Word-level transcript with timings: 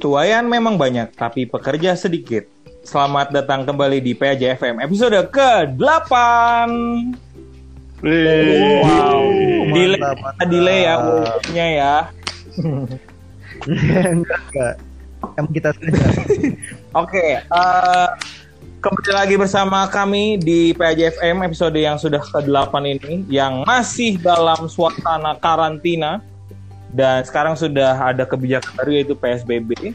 Tuayan 0.00 0.48
memang 0.48 0.80
banyak, 0.80 1.12
tapi 1.12 1.44
pekerja 1.44 1.92
sedikit. 1.92 2.48
Selamat 2.80 3.28
datang 3.36 3.68
kembali 3.68 4.00
di 4.00 4.16
PAJ 4.16 4.56
FM 4.56 4.80
episode 4.80 5.12
ke-8. 5.28 6.12
Wow, 8.80 9.20
delay, 9.76 10.00
mantap, 10.00 10.48
delay 10.48 10.88
ya 10.88 10.94
mulutnya 11.04 11.66
ya. 11.68 11.96
enggak, 14.16 14.40
enggak. 14.48 14.74
Emang 15.36 15.52
kita 15.52 15.68
saja. 15.76 15.92
Oke, 17.04 17.44
eh, 17.44 18.08
kembali 18.80 19.12
lagi 19.12 19.36
bersama 19.36 19.84
kami 19.84 20.40
di 20.40 20.72
PAJFM 20.80 21.44
episode 21.44 21.76
yang 21.76 22.00
sudah 22.00 22.24
ke-8 22.24 22.72
ini 22.88 23.28
yang 23.28 23.68
masih 23.68 24.16
dalam 24.16 24.64
suasana 24.64 25.36
karantina 25.36 26.24
dan 26.90 27.22
sekarang 27.22 27.54
sudah 27.54 27.94
ada 27.94 28.26
kebijakan 28.26 28.72
baru 28.74 28.90
yaitu 28.98 29.14
PSBB 29.14 29.94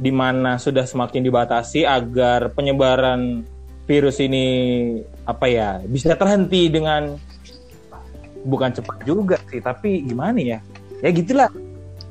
di 0.00 0.12
mana 0.12 0.56
sudah 0.56 0.88
semakin 0.88 1.20
dibatasi 1.20 1.84
agar 1.84 2.48
penyebaran 2.56 3.44
virus 3.84 4.16
ini 4.22 4.46
apa 5.28 5.44
ya 5.50 5.82
bisa 5.84 6.16
terhenti 6.16 6.72
dengan 6.72 7.20
bukan 8.44 8.72
cepat 8.72 9.04
juga 9.04 9.36
sih 9.52 9.60
tapi 9.60 10.00
gimana 10.04 10.40
ya? 10.40 10.58
Ya 11.04 11.10
gitulah. 11.12 11.50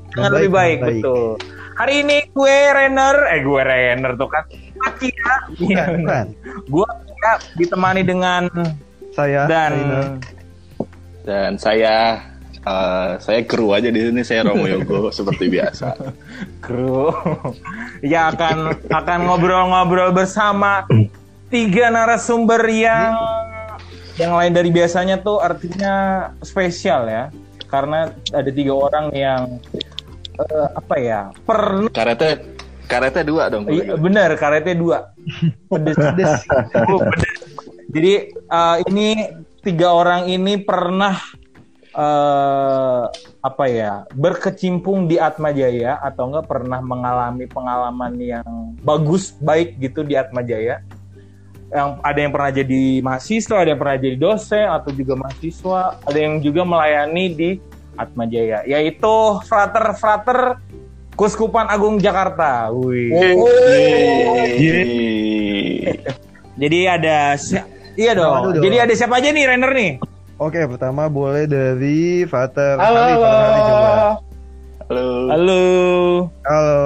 Dengan 0.10 0.32
lebih 0.34 0.52
baik, 0.54 0.78
baik. 0.82 0.90
betul. 1.02 1.38
Hari 1.78 1.94
ini 2.04 2.18
gue 2.34 2.58
Renner 2.76 3.16
eh 3.32 3.42
gue 3.42 3.62
Renner 3.62 4.14
tuh 4.18 4.30
kan. 4.30 4.44
Akia 4.80 5.36
Bukan, 5.60 5.88
bukan. 6.06 6.26
gue 6.68 6.88
Akia 6.88 7.32
ditemani 7.58 8.02
dengan 8.06 8.42
Saya 9.14 9.50
dan. 9.50 9.72
Rainer. 9.74 10.06
Dan 11.24 11.52
saya 11.62 12.20
eh, 12.66 13.12
saya 13.20 13.40
kru 13.46 13.72
aja 13.76 13.92
di 13.92 14.00
sini 14.00 14.22
saya 14.24 14.48
Romo 14.50 14.66
Yogo 14.66 15.10
seperti 15.18 15.48
biasa. 15.52 15.96
kru 16.64 17.12
ya 18.04 18.32
akan 18.34 18.88
akan 18.90 19.20
ngobrol-ngobrol 19.28 20.12
bersama 20.12 20.84
tiga 21.50 21.90
narasumber 21.90 22.62
yang 22.70 23.14
yang 24.20 24.36
lain 24.36 24.52
dari 24.52 24.70
biasanya 24.70 25.24
tuh 25.24 25.40
artinya 25.40 26.28
spesial 26.44 27.08
ya 27.08 27.32
karena 27.72 28.12
ada 28.36 28.50
tiga 28.52 28.74
orang 28.76 29.06
yang 29.16 29.42
eh, 30.38 30.68
apa 30.76 30.96
ya 31.00 31.22
pernah 31.46 31.88
Karetnya 31.94 32.60
karetnya 32.90 33.22
dua 33.22 33.44
dong. 33.54 33.70
Iya, 33.70 33.94
bener 34.02 34.34
karetnya 34.36 34.76
dua 34.76 34.98
pedes 35.70 35.96
Pedes. 35.96 36.34
Oh, 36.90 37.00
pedes. 37.06 37.32
jadi 37.96 38.14
eh, 38.34 38.78
ini 38.90 39.08
tiga 39.62 39.94
orang 39.94 40.28
ini 40.28 40.58
pernah 40.60 41.16
eh 41.90 43.04
apa 43.40 43.66
ya 43.66 44.06
berkecimpung 44.14 45.10
di 45.10 45.18
Atma 45.18 45.50
Jaya 45.50 45.98
atau 46.04 46.30
enggak 46.30 46.46
pernah 46.46 46.78
mengalami 46.84 47.50
pengalaman 47.50 48.14
yang 48.22 48.78
bagus 48.86 49.34
baik 49.42 49.82
gitu 49.82 50.06
di 50.06 50.14
Atma 50.14 50.46
Jaya 50.46 50.86
yang 51.70 52.02
ada 52.02 52.20
yang 52.20 52.34
pernah 52.34 52.52
jadi 52.54 52.82
mahasiswa 53.02 53.56
ada 53.62 53.70
yang 53.74 53.82
pernah 53.82 53.98
jadi 53.98 54.18
dosen 54.18 54.66
atau 54.70 54.90
juga 54.94 55.14
mahasiswa 55.18 56.02
ada 56.02 56.20
yang 56.20 56.42
juga 56.42 56.62
melayani 56.62 57.26
di 57.34 57.50
Atma 57.98 58.30
Jaya 58.30 58.62
yaitu 58.70 59.16
frater 59.50 59.98
frater 59.98 60.40
Kuskupan 61.20 61.68
Agung 61.68 62.00
Jakarta. 62.00 62.72
Wih. 62.72 63.12
Jadi 66.56 66.80
ada 66.88 67.36
si- 67.36 67.60
iya 68.00 68.16
dong. 68.16 68.56
Jadi 68.56 68.76
ada 68.80 68.94
siapa 68.96 69.20
aja 69.20 69.28
nih 69.28 69.44
Renner 69.44 69.72
nih? 69.76 69.92
Oke, 70.40 70.64
pertama 70.72 71.12
boleh 71.12 71.44
dari 71.52 72.24
Fater 72.24 72.80
Halo, 72.80 72.96
Hari, 72.96 73.14
Fater 73.20 73.40
Hari 73.44 73.60
coba. 73.60 73.90
Halo. 74.88 75.08
Halo. 75.28 75.64
Halo. 76.48 76.80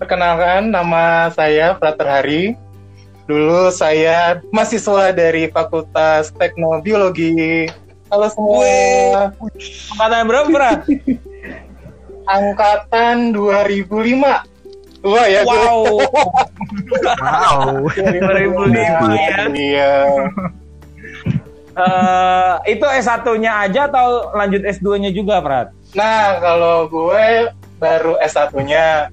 perkenalkan 0.00 0.72
nama 0.72 1.28
saya 1.36 1.76
Frater 1.76 2.08
Hari. 2.08 2.56
Dulu 3.28 3.68
saya 3.68 4.40
mahasiswa 4.48 5.12
dari 5.12 5.52
Fakultas 5.52 6.32
Teknobiologi. 6.32 7.68
Halo 8.08 8.32
semua. 8.32 9.28
Angkatan 9.92 10.24
berapa? 10.24 10.88
Angkatan 12.40 13.36
2005. 13.36 15.04
Wah 15.04 15.26
ya. 15.28 15.44
Wow. 15.44 16.00
Wow. 17.20 17.92
2005 17.92 18.72
ya. 19.12 19.52
Iya. 19.52 19.92
Eh, 21.74 22.54
itu 22.70 22.86
S1-nya 22.86 23.66
aja 23.66 23.90
atau 23.90 24.30
lanjut 24.30 24.62
S2-nya 24.62 25.10
juga, 25.10 25.42
Prat? 25.42 25.74
Nah, 25.92 26.38
kalau 26.38 26.86
gue 26.86 27.50
baru 27.76 28.14
S1-nya 28.22 29.10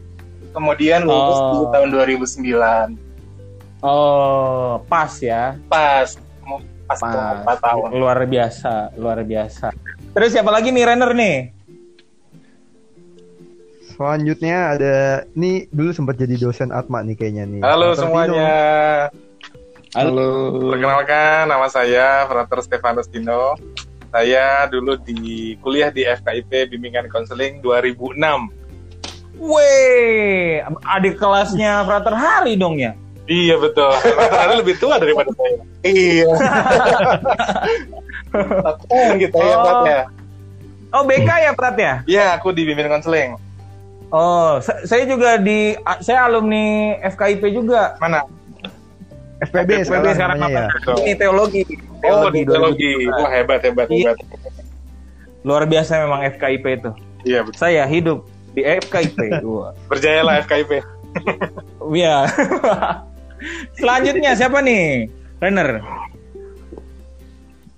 kemudian 0.53 1.01
lulus 1.01 1.38
Oh. 1.38 1.49
di 1.49 1.57
tahun 1.73 1.89
2009. 1.89 2.88
Oh, 3.81 4.77
pas 4.85 5.09
ya. 5.17 5.57
Pas 5.66 6.13
pas, 6.85 6.99
Pas. 6.99 7.57
4 7.57 7.66
tahun. 7.66 7.88
Luar 7.95 8.19
biasa, 8.22 8.93
luar 8.93 9.23
biasa. 9.23 9.72
Terus 10.11 10.29
siapa 10.29 10.51
lagi 10.51 10.69
nih 10.69 10.85
Renner 10.85 11.11
nih? 11.16 11.38
Selanjutnya 13.91 14.75
ada 14.75 14.95
nih 15.31 15.72
dulu 15.72 15.93
sempat 15.93 16.17
jadi 16.17 16.35
dosen 16.35 16.69
Atma 16.69 16.99
nih 17.01 17.16
kayaknya 17.16 17.47
nih. 17.47 17.61
Halo 17.63 17.95
semuanya. 17.95 19.07
Halo. 19.91 20.72
Perkenalkan, 20.72 21.52
nama 21.52 21.68
saya 21.68 22.24
Frater 22.24 22.63
Stefanus 22.63 23.12
Dino. 23.12 23.59
Saya 24.07 24.68
dulu 24.68 24.96
di 24.97 25.56
kuliah 25.59 25.88
di 25.88 26.03
FKIP 26.03 26.69
Bimbingan 26.69 27.07
Konseling 27.07 27.59
2006. 27.59 28.16
Weh, 29.35 30.59
adik 30.85 31.16
kelasnya 31.18 31.84
Frater 31.84 32.13
Hari 32.13 32.56
dong 32.56 32.78
ya? 32.78 32.96
Iya 33.25 33.56
betul. 33.57 33.91
Frater 33.96 34.56
lebih 34.57 34.75
tua 34.78 34.96
daripada 34.96 35.31
saya. 35.34 35.59
Iya. 35.81 36.31
Tahun 38.85 39.16
kita 39.18 39.35
ya, 39.35 39.44
Oh. 39.50 39.59
Prat 39.62 39.81
ya. 39.85 40.02
Oh, 40.91 41.03
BK 41.03 41.29
ya, 41.41 41.52
Prat 41.52 41.75
ya? 41.75 41.94
Iya, 42.06 42.25
aku 42.35 42.52
di 42.52 42.63
Bimbingan 42.63 43.00
Konseling. 43.00 43.40
Oh, 44.08 44.59
sa- 44.59 44.84
saya 44.84 45.03
juga 45.03 45.35
di 45.35 45.72
saya 46.00 46.28
alumni 46.28 46.96
FKIP 47.02 47.44
juga. 47.50 47.96
Mana? 47.97 48.28
FPB, 49.41 49.69
FPB 49.81 49.85
sekarang, 49.85 50.13
sekarang 50.13 50.38
namanya 50.38 50.62
ya. 50.62 50.68
apa? 50.69 50.91
Ini 51.02 51.13
teologi. 51.18 51.62
Oh, 52.06 52.29
teologi. 52.29 52.90
2017. 53.02 53.09
Wah, 53.18 53.31
hebat, 53.31 53.59
hebat, 53.62 53.88
Iya. 53.90 54.13
hebat. 54.13 54.53
Luar 55.41 55.63
biasa 55.66 55.91
memang 56.00 56.22
FKIP 56.29 56.66
itu. 56.69 56.91
Iya, 57.25 57.40
betul. 57.41 57.57
Saya 57.57 57.84
hidup 57.85 58.19
di 58.53 58.62
FKIP. 58.62 59.18
Berjayalah 59.90 60.46
FKIP. 60.46 60.72
Iya. 61.91 62.24
Selanjutnya 63.81 64.31
siapa 64.31 64.62
nih? 64.62 65.09
Renner. 65.41 65.81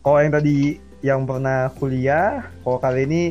Kalau 0.03 0.19
yang 0.19 0.33
tadi 0.35 0.57
yang 0.99 1.23
pernah 1.23 1.71
kuliah, 1.73 2.43
kalau 2.61 2.77
kali 2.77 3.07
ini 3.07 3.21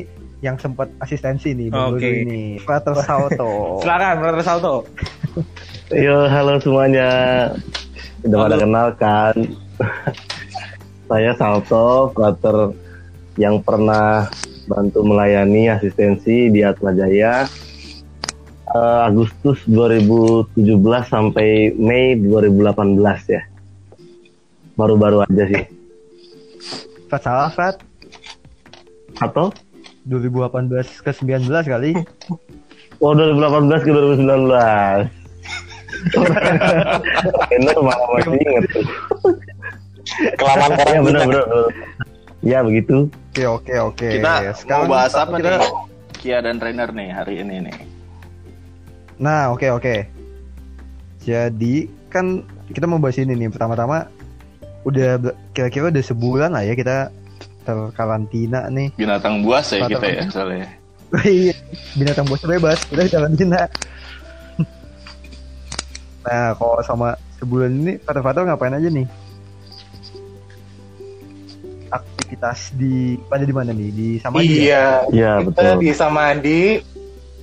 yang 0.41 0.59
sempat 0.59 0.89
asistensi 0.99 1.55
nih 1.55 1.71
baru 1.71 1.95
Oke. 1.95 2.09
ini. 2.25 2.59
Fater 2.59 2.97
Salto. 2.99 3.79
Silakan, 3.79 4.15
Brother 4.19 4.43
Salto. 4.43 4.75
Yo, 5.87 6.25
halo 6.27 6.57
semuanya. 6.59 7.07
Udah 8.23 8.37
pada 8.47 8.55
kenal 8.55 8.87
kan? 8.95 9.35
Saya 11.11 11.31
Salto, 11.35 12.15
quarter 12.15 12.71
yang 13.35 13.59
pernah 13.59 14.31
bantu 14.65 15.03
melayani 15.03 15.67
asistensi 15.67 16.47
di 16.47 16.63
Atma 16.63 16.95
Jaya 16.95 17.43
eh, 18.73 18.99
Agustus 19.03 19.59
2017 19.67 20.55
sampai 21.03 21.75
Mei 21.75 22.15
2018 22.15 23.35
ya. 23.35 23.43
Baru-baru 24.79 25.27
aja 25.27 25.43
sih. 25.51 25.63
Fat 27.11 27.21
salah, 27.21 27.51
Fat. 27.53 27.75
Atau? 29.21 29.53
2018 30.09 31.05
ke 31.05 31.11
19 31.11 31.51
kali. 31.63 31.91
Oh, 32.97 33.13
2018 33.13 33.85
ke 33.85 33.91
2019. 33.91 35.22
Bener, 37.49 37.75
malah 37.79 38.07
masih 38.11 38.35
inget 38.35 38.63
tuh. 38.69 38.83
Kelamaan 40.35 40.71
Ya 40.71 40.77
karantina. 40.77 41.01
bener, 41.01 41.21
bener, 41.25 41.43
bener. 41.47 41.67
Ya 42.43 42.59
begitu. 42.59 43.07
Oke, 43.31 43.43
oke, 43.47 43.73
oke. 43.81 44.07
Kita 44.19 44.75
mau 44.83 44.87
bahas 44.91 45.13
apa 45.15 45.39
kita- 45.39 45.59
nih? 45.59 45.71
Kia 46.19 46.39
dan 46.39 46.55
Trainer 46.55 46.87
nih 46.91 47.09
hari 47.11 47.39
ini 47.39 47.67
nih. 47.67 47.75
Nah, 49.19 49.51
oke 49.51 49.67
oke. 49.69 49.95
Jadi 51.23 51.87
kan 52.07 52.43
kita 52.67 52.83
mau 52.83 52.99
bahas 52.99 53.15
ini 53.15 53.31
nih. 53.33 53.47
Pertama-tama 53.47 54.07
udah 54.83 55.19
kira-kira 55.51 55.87
udah 55.87 56.03
sebulan 56.03 56.51
lah 56.51 56.63
ya 56.63 56.75
kita 56.75 57.11
terkarantina 57.63 58.67
nih. 58.67 58.91
Binatang 58.95 59.39
buas 59.39 59.71
ya 59.71 59.87
kita 59.87 60.03
ya 60.03 60.23
soalnya. 60.27 60.67
Iya, 61.13 61.53
binatang 61.93 62.25
bos 62.25 62.41
bebas, 62.41 62.81
udah 62.89 63.05
karantina. 63.05 63.69
Nah, 66.23 66.55
kalau 66.55 66.79
sama 66.83 67.19
sebulan 67.39 67.71
ini 67.71 67.93
Fatal-Fatal 68.01 68.47
ngapain 68.47 68.75
aja 68.75 68.89
nih? 68.89 69.07
Aktivitas 71.93 72.73
di 72.73 73.19
pada 73.29 73.43
di 73.45 73.53
mana 73.53 73.71
nih? 73.75 73.89
Di 73.91 74.09
sama 74.23 74.41
Iya. 74.41 75.07
Iya, 75.11 75.31
kita 75.43 75.61
betul. 75.75 75.81
di 75.83 75.89
Samadi 75.93 76.63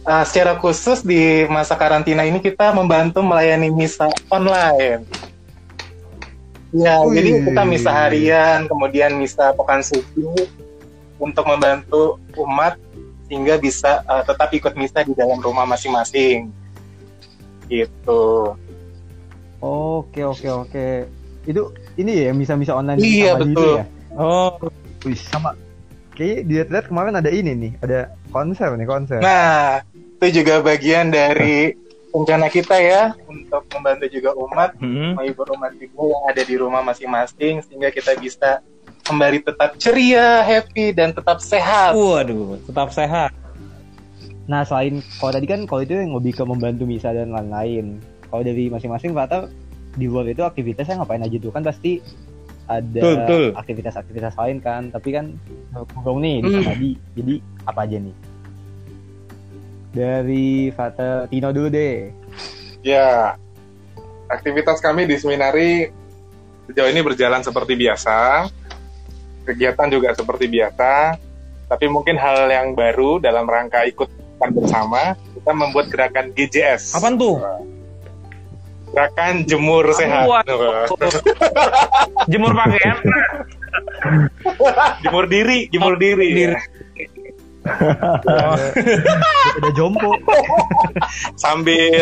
uh, 0.04 0.24
secara 0.24 0.56
khusus 0.56 1.04
di 1.04 1.44
masa 1.48 1.76
karantina 1.76 2.24
ini 2.24 2.40
kita 2.40 2.72
membantu 2.72 3.20
melayani 3.20 3.68
misa 3.68 4.08
online. 4.32 5.04
Ya, 6.70 7.02
Wih. 7.02 7.18
jadi 7.18 7.30
kita 7.50 7.62
misa 7.66 7.90
harian, 7.90 8.70
kemudian 8.70 9.18
misa 9.18 9.50
pekan 9.58 9.82
suci 9.82 10.46
untuk 11.18 11.42
membantu 11.42 12.22
umat 12.38 12.78
sehingga 13.26 13.58
bisa 13.58 14.06
uh, 14.06 14.22
tetap 14.22 14.54
ikut 14.54 14.74
misa 14.78 15.02
di 15.02 15.10
dalam 15.18 15.42
rumah 15.42 15.66
masing-masing. 15.66 16.50
Gitu. 17.66 18.54
Oke 19.60 20.24
oke 20.24 20.48
oke. 20.48 20.86
Itu 21.44 21.72
ini 22.00 22.28
ya 22.28 22.32
misa-misa 22.32 22.76
online 22.76 23.00
Iya, 23.00 23.36
betul. 23.36 23.80
ya? 23.80 23.84
Oh, 24.16 24.56
Wih, 25.04 25.16
sama. 25.16 25.56
Kayaknya 26.12 26.36
dilihat-lihat 26.44 26.86
kemarin 26.92 27.14
ada 27.16 27.30
ini 27.32 27.52
nih, 27.56 27.72
ada 27.80 28.12
konser 28.28 28.68
nih 28.76 28.88
konser. 28.88 29.24
Nah, 29.24 29.80
itu 30.20 30.44
juga 30.44 30.60
bagian 30.60 31.08
dari 31.08 31.72
rencana 32.10 32.50
kita 32.50 32.76
ya 32.76 33.14
untuk 33.24 33.62
membantu 33.70 34.06
juga 34.10 34.34
umat 34.34 34.74
hmm. 34.82 35.14
menghibur 35.14 35.46
umat 35.54 35.72
juga 35.78 36.02
yang 36.10 36.22
ada 36.26 36.42
di 36.42 36.54
rumah 36.58 36.82
masing-masing 36.82 37.62
sehingga 37.64 37.88
kita 37.94 38.18
bisa 38.18 38.60
kembali 39.06 39.46
tetap 39.46 39.78
ceria, 39.78 40.42
happy 40.44 40.92
dan 40.92 41.14
tetap 41.14 41.40
sehat. 41.40 41.96
waduh, 41.96 42.58
tetap 42.66 42.90
sehat. 42.92 43.30
Nah 44.50 44.66
selain 44.66 44.98
kalau 45.22 45.32
tadi 45.32 45.46
kan 45.46 45.60
kalau 45.64 45.86
itu 45.86 45.94
yang 45.94 46.12
lebih 46.18 46.34
ke 46.34 46.42
membantu 46.42 46.84
misa 46.84 47.14
dan 47.14 47.30
lain-lain. 47.30 48.02
Kalau 48.30 48.42
dari 48.46 48.70
masing-masing 48.70 49.10
Fata 49.12 49.50
di 49.98 50.06
luar 50.06 50.30
itu 50.30 50.46
aktivitasnya 50.46 51.02
ngapain 51.02 51.20
aja 51.20 51.36
tuh 51.36 51.50
kan 51.50 51.66
pasti 51.66 51.98
ada 52.70 53.26
aktivitas-aktivitas 53.58 54.38
lain 54.38 54.62
kan. 54.62 54.94
Tapi 54.94 55.08
kan 55.10 55.34
kurang 55.98 56.22
nih 56.22 56.38
di 56.40 56.48
Hmm. 56.54 56.66
tadi. 56.66 56.90
Jadi 57.18 57.34
apa 57.66 57.80
aja 57.82 57.96
nih? 57.98 58.16
Dari 59.90 60.70
Fata 60.70 61.26
Tino 61.26 61.50
dulu 61.50 61.66
deh. 61.66 62.14
Ya, 62.86 63.34
aktivitas 64.30 64.78
kami 64.78 65.04
di 65.04 65.18
seminari 65.18 65.90
sejauh 66.70 66.86
ini 66.86 67.02
berjalan 67.02 67.42
seperti 67.42 67.74
biasa. 67.74 68.46
Kegiatan 69.42 69.90
juga 69.90 70.14
seperti 70.14 70.46
biasa. 70.46 71.18
Tapi 71.66 71.86
mungkin 71.90 72.14
hal 72.14 72.46
yang 72.46 72.78
baru 72.78 73.18
dalam 73.18 73.46
rangka 73.50 73.82
ikutan 73.82 74.50
bersama, 74.54 75.18
kita 75.34 75.50
membuat 75.50 75.90
gerakan 75.90 76.30
GJS. 76.34 76.94
Apaan 76.94 77.18
tuh? 77.18 77.42
Gerakan 78.90 79.34
jemur 79.46 79.84
sehat. 79.94 80.26
Waduh. 80.26 80.90
Jemur 82.32 82.52
pakaian. 82.52 82.96
jemur 85.06 85.24
diri, 85.30 85.70
jemur 85.70 85.94
diri. 85.94 86.28
Diri. 86.34 86.56
Oh, 87.60 88.56
Ada 89.60 89.70
jompo. 89.76 90.16
Sambil 91.36 92.00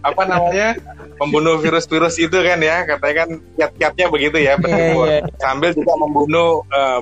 apa 0.00 0.22
namanya? 0.24 0.74
membunuh 1.14 1.62
virus-virus 1.62 2.18
itu 2.18 2.34
kan 2.34 2.58
ya, 2.58 2.82
katanya 2.82 3.14
kan 3.22 3.28
kiat-kiatnya 3.54 4.06
begitu 4.10 4.36
ya, 4.42 4.58
berjemur. 4.58 5.06
iya. 5.06 5.22
Sambil 5.38 5.70
juga 5.70 5.94
membunuh 5.94 6.66
eh, 6.74 7.00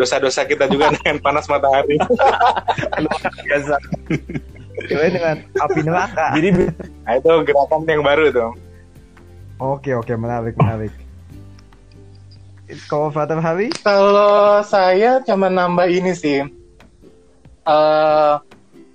dosa-dosa 0.00 0.48
kita 0.48 0.64
juga 0.72 0.92
dengan 0.96 1.20
panas 1.20 1.44
matahari. 1.44 2.00
Biasa. 3.46 3.76
Kirain 4.84 5.12
dengan 5.12 5.36
api 5.56 5.80
neraka. 5.80 6.26
Jadi 6.36 6.48
Nah, 7.06 7.12
itu 7.16 7.30
gerakan 7.48 7.80
yang 7.88 8.02
baru 8.04 8.24
tuh. 8.28 8.50
Oke 9.56 9.96
oke 9.96 10.12
menarik 10.12 10.52
menarik. 10.60 10.92
Kalau 12.90 13.14
Fata 13.14 13.38
Hari? 13.38 13.70
Kalau 13.80 14.58
saya 14.66 15.22
cuma 15.22 15.46
nambah 15.46 15.86
ini 15.86 16.12
sih. 16.12 16.42
Eh, 17.62 18.34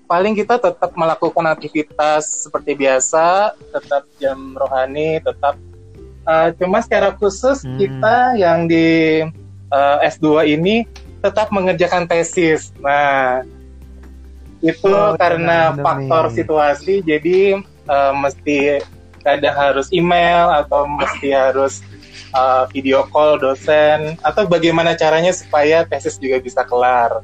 paling 0.05 0.35
kita 0.35 0.59
tetap 0.59 0.91
melakukan 0.93 1.47
aktivitas 1.47 2.47
seperti 2.47 2.75
biasa, 2.75 3.55
tetap 3.71 4.03
jam 4.19 4.59
rohani, 4.59 5.23
tetap 5.23 5.55
eh, 6.27 6.47
cuma 6.59 6.83
secara 6.83 7.15
khusus 7.15 7.63
Hmm. 7.63 7.79
kita 7.79 8.15
yang 8.35 8.67
di 8.67 9.23
eh, 9.71 9.97
S2 10.03 10.51
ini 10.51 10.83
tetap 11.23 11.47
mengerjakan 11.49 12.11
tesis. 12.11 12.75
Nah, 12.83 13.39
itu 14.61 14.87
Oh, 14.87 15.13
karena 15.15 15.71
bener 15.71 15.81
faktor 15.81 16.23
nih. 16.23 16.33
situasi 16.35 16.93
jadi 17.01 17.37
eh, 17.63 18.13
mesti 18.13 18.57
kadang 19.19 19.53
harus 19.53 19.89
email 19.91 20.49
atau 20.55 20.85
mesti 20.87 21.29
harus 21.29 21.85
uh, 22.31 22.65
video 22.67 23.05
call 23.05 23.37
dosen 23.37 24.17
atau 24.19 24.45
bagaimana 24.45 24.93
caranya 24.93 25.29
supaya 25.29 25.83
tesis 25.83 26.17
juga 26.17 26.37
bisa 26.37 26.61
kelar. 26.63 27.21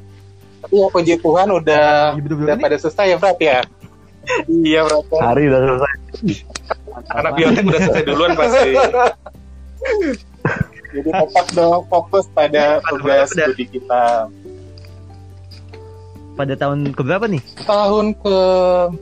Tapi 0.57 0.73
ya 0.75 0.87
puji 0.87 1.13
Tuhan 1.17 1.49
udah 1.49 2.13
Iya, 2.13 2.19
betul-betul. 2.19 2.45
udah 2.45 2.55
Ini- 2.55 2.65
pada 2.65 2.77
selesai 2.77 3.05
ya 3.07 3.17
Frat 3.17 3.39
ya. 3.39 3.59
iya 4.63 4.81
Frat. 4.83 5.09
Hari 5.09 5.41
udah 5.47 5.59
selesai. 5.59 5.91
Anak 7.09 7.31
biotik 7.33 7.63
udah 7.65 7.81
selesai 7.81 8.03
duluan 8.03 8.31
pasti. 8.35 8.71
Jadi 10.87 11.09
tetap 11.11 11.45
dong 11.51 11.81
fokus 11.87 12.25
pada 12.31 12.79
tugas 12.85 13.29
udah. 13.29 13.45
studi 13.49 13.65
kita. 13.69 14.29
Pada 16.37 16.53
tahun 16.53 16.93
keberapa 16.93 17.25
nih? 17.25 17.41
Tahun 17.65 18.05
ke 18.13 18.35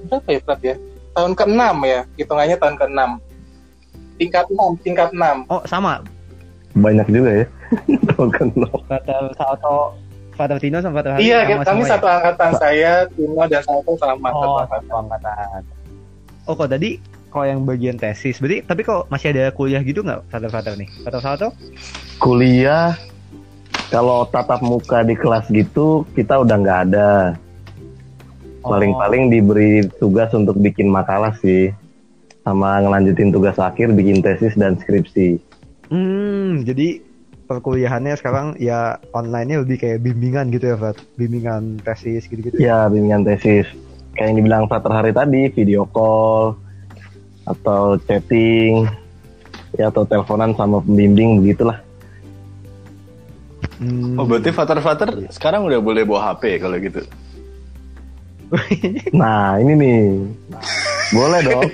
berapa 0.07 0.27
ya 0.31 0.39
Frat 0.41 0.61
ya? 0.63 0.75
Tahun 1.11 1.31
ke-6 1.31 1.59
ya, 1.83 1.99
hitungannya 2.15 2.55
tahun 2.55 2.75
ke-6. 2.75 2.99
Tingkat 4.15 4.45
6, 4.47 4.83
tingkat 4.83 5.09
6. 5.11 5.51
Oh 5.51 5.59
sama. 5.67 5.99
Banyak 6.73 7.07
juga 7.07 7.43
ya. 7.43 7.45
Tahun 8.15 8.29
ke 8.31 8.41
Fata 8.87 9.15
Salto, 9.35 9.95
Fata 10.35 10.55
Tino 10.59 10.79
sama 10.79 10.99
Fata 10.99 11.15
Hari. 11.15 11.23
Iya, 11.23 11.39
sama 11.43 11.63
kami 11.63 11.63
semua 11.65 11.83
ya? 11.83 11.91
satu 11.95 12.07
angkatan 12.07 12.51
saya, 12.55 12.91
Tino 13.11 13.43
dan 13.47 13.61
Salto 13.63 13.91
sama 13.95 14.27
satu 14.29 14.35
Oh, 14.39 14.55
angkatan. 14.59 14.79
satu 14.83 14.93
angkatan. 14.95 15.61
Oh, 16.45 16.53
kok 16.53 16.69
tadi 16.69 16.89
kalau 17.27 17.45
yang 17.47 17.61
bagian 17.63 17.95
tesis, 17.95 18.39
berarti 18.39 18.63
tapi 18.63 18.81
kok 18.83 19.07
masih 19.07 19.35
ada 19.35 19.51
kuliah 19.51 19.83
gitu 19.83 19.99
nggak 19.99 20.23
Fata 20.27 20.47
Fata 20.47 20.71
nih? 20.75 20.87
Fata 21.03 21.19
Salto? 21.19 21.47
kuliah 22.15 22.95
kalau 23.87 24.25
tatap 24.25 24.61
muka 24.61 25.01
di 25.01 25.13
kelas 25.13 25.47
gitu 25.49 26.03
kita 26.13 26.41
udah 26.41 26.55
nggak 26.57 26.79
ada 26.91 27.11
Oh. 28.65 28.73
paling-paling 28.73 29.29
diberi 29.29 29.85
tugas 30.01 30.33
untuk 30.33 30.57
bikin 30.57 30.89
makalah 30.89 31.37
sih 31.37 31.69
sama 32.41 32.81
ngelanjutin 32.81 33.29
tugas 33.29 33.61
akhir 33.61 33.93
bikin 33.93 34.25
tesis 34.25 34.57
dan 34.57 34.73
skripsi 34.73 35.37
Hmm, 35.85 36.65
jadi 36.65 36.97
perkuliahannya 37.45 38.17
sekarang 38.17 38.57
ya 38.57 38.97
online-nya 39.13 39.61
lebih 39.61 39.77
kayak 39.77 40.01
bimbingan 40.01 40.49
gitu 40.49 40.73
ya, 40.73 40.77
Fat? 40.81 40.97
Bimbingan 41.13 41.77
tesis 41.85 42.25
gitu-gitu. 42.25 42.57
ya 42.57 42.89
bimbingan 42.89 43.21
tesis 43.21 43.69
kayak 44.17 44.33
yang 44.33 44.37
dibilang 44.41 44.63
Fater 44.65 44.89
hari 44.89 45.13
tadi 45.13 45.53
video 45.53 45.85
call 45.85 46.57
atau 47.45 48.01
chatting 48.09 48.89
ya 49.77 49.93
atau 49.93 50.09
teleponan 50.09 50.57
sama 50.57 50.81
pembimbing 50.81 51.45
begitulah 51.45 51.84
Hmm. 53.75 54.15
Oh 54.15 54.23
berarti 54.23 54.49
father-father 54.49 55.27
sekarang 55.29 55.67
udah 55.67 55.83
boleh 55.83 56.07
bawa 56.07 56.31
HP 56.31 56.63
kalau 56.63 56.79
gitu. 56.79 57.03
nah 59.19 59.57
ini 59.57 59.73
nih 59.73 60.01
boleh 61.09 61.39
dong 61.41 61.65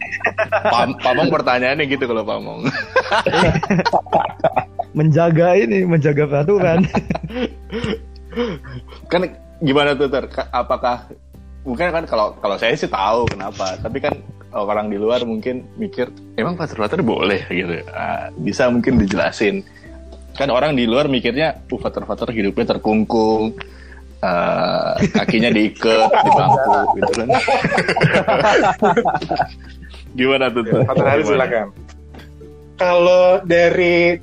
Pam 0.72 0.96
Pamong 0.98 1.28
pertanyaannya 1.28 1.84
gitu 1.84 2.08
kalau 2.08 2.24
Pamong. 2.24 2.64
menjaga 4.98 5.54
ini, 5.54 5.86
menjaga 5.86 6.26
peraturan. 6.26 6.82
kan 9.06 9.22
gimana 9.60 9.94
tuh 9.94 10.10
ter? 10.10 10.26
Ka- 10.26 10.50
Apakah 10.50 11.06
mungkin 11.62 11.92
kan 11.92 12.04
kalau 12.08 12.34
kalau 12.40 12.56
saya 12.58 12.74
sih 12.74 12.90
tahu 12.90 13.28
kenapa, 13.30 13.78
tapi 13.78 14.02
kan 14.02 14.16
orang 14.50 14.88
di 14.88 14.96
luar 14.98 15.22
mungkin 15.22 15.68
mikir 15.76 16.08
emang 16.34 16.56
father-father 16.56 17.04
boleh 17.04 17.44
gitu. 17.46 17.84
Ah, 17.92 18.32
bisa 18.34 18.66
mungkin 18.66 18.98
dijelasin. 18.98 19.62
Kan 20.38 20.54
orang 20.54 20.78
di 20.78 20.86
luar 20.86 21.10
mikirnya, 21.10 21.66
uh 21.66 21.80
father-father 21.82 22.30
hidupnya 22.30 22.78
terkungkung, 22.78 23.58
eh, 24.22 24.92
kakinya 25.10 25.50
diikat 25.50 26.06
di 26.06 26.30
bangku 26.30 26.74
gitu 26.94 27.12
kan. 27.18 27.28
gimana 30.18 30.46
tuh? 30.54 30.62
Ter? 30.62 30.86
Satu 30.86 31.02
hari 31.02 31.22
silakan. 31.26 31.66
Kalau 32.78 33.42
dari 33.42 34.22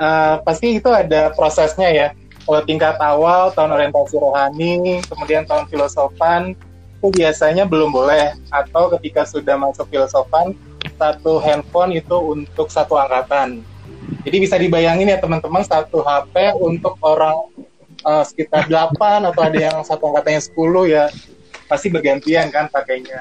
uh, 0.00 0.40
pasti 0.40 0.80
itu 0.80 0.88
ada 0.88 1.28
prosesnya 1.36 1.92
ya. 1.92 2.08
Kalau 2.44 2.60
tingkat 2.64 2.96
awal 3.00 3.52
tahun 3.52 3.76
orientasi 3.76 4.16
rohani, 4.20 5.00
kemudian 5.08 5.44
tahun 5.44 5.68
filosofan 5.68 6.56
itu 7.00 7.08
biasanya 7.20 7.68
belum 7.68 7.92
boleh 7.92 8.32
atau 8.48 8.88
ketika 8.96 9.28
sudah 9.28 9.60
masuk 9.60 9.88
filosofan 9.92 10.56
satu 10.96 11.40
handphone 11.40 11.96
itu 11.96 12.16
untuk 12.16 12.68
satu 12.68 12.96
angkatan. 12.96 13.64
Jadi 14.24 14.36
bisa 14.40 14.56
dibayangin 14.56 15.12
ya 15.12 15.18
teman-teman 15.20 15.64
satu 15.64 16.00
HP 16.00 16.56
untuk 16.56 16.96
orang 17.04 17.36
uh, 18.04 18.24
sekitar 18.24 18.68
8 18.68 18.96
atau 19.30 19.42
ada 19.44 19.58
yang 19.58 19.76
satu 19.84 20.08
angkatannya 20.12 20.40
10 20.40 20.54
ya 20.92 21.04
pasti 21.68 21.88
bergantian 21.88 22.48
kan 22.52 22.68
pakainya. 22.68 23.20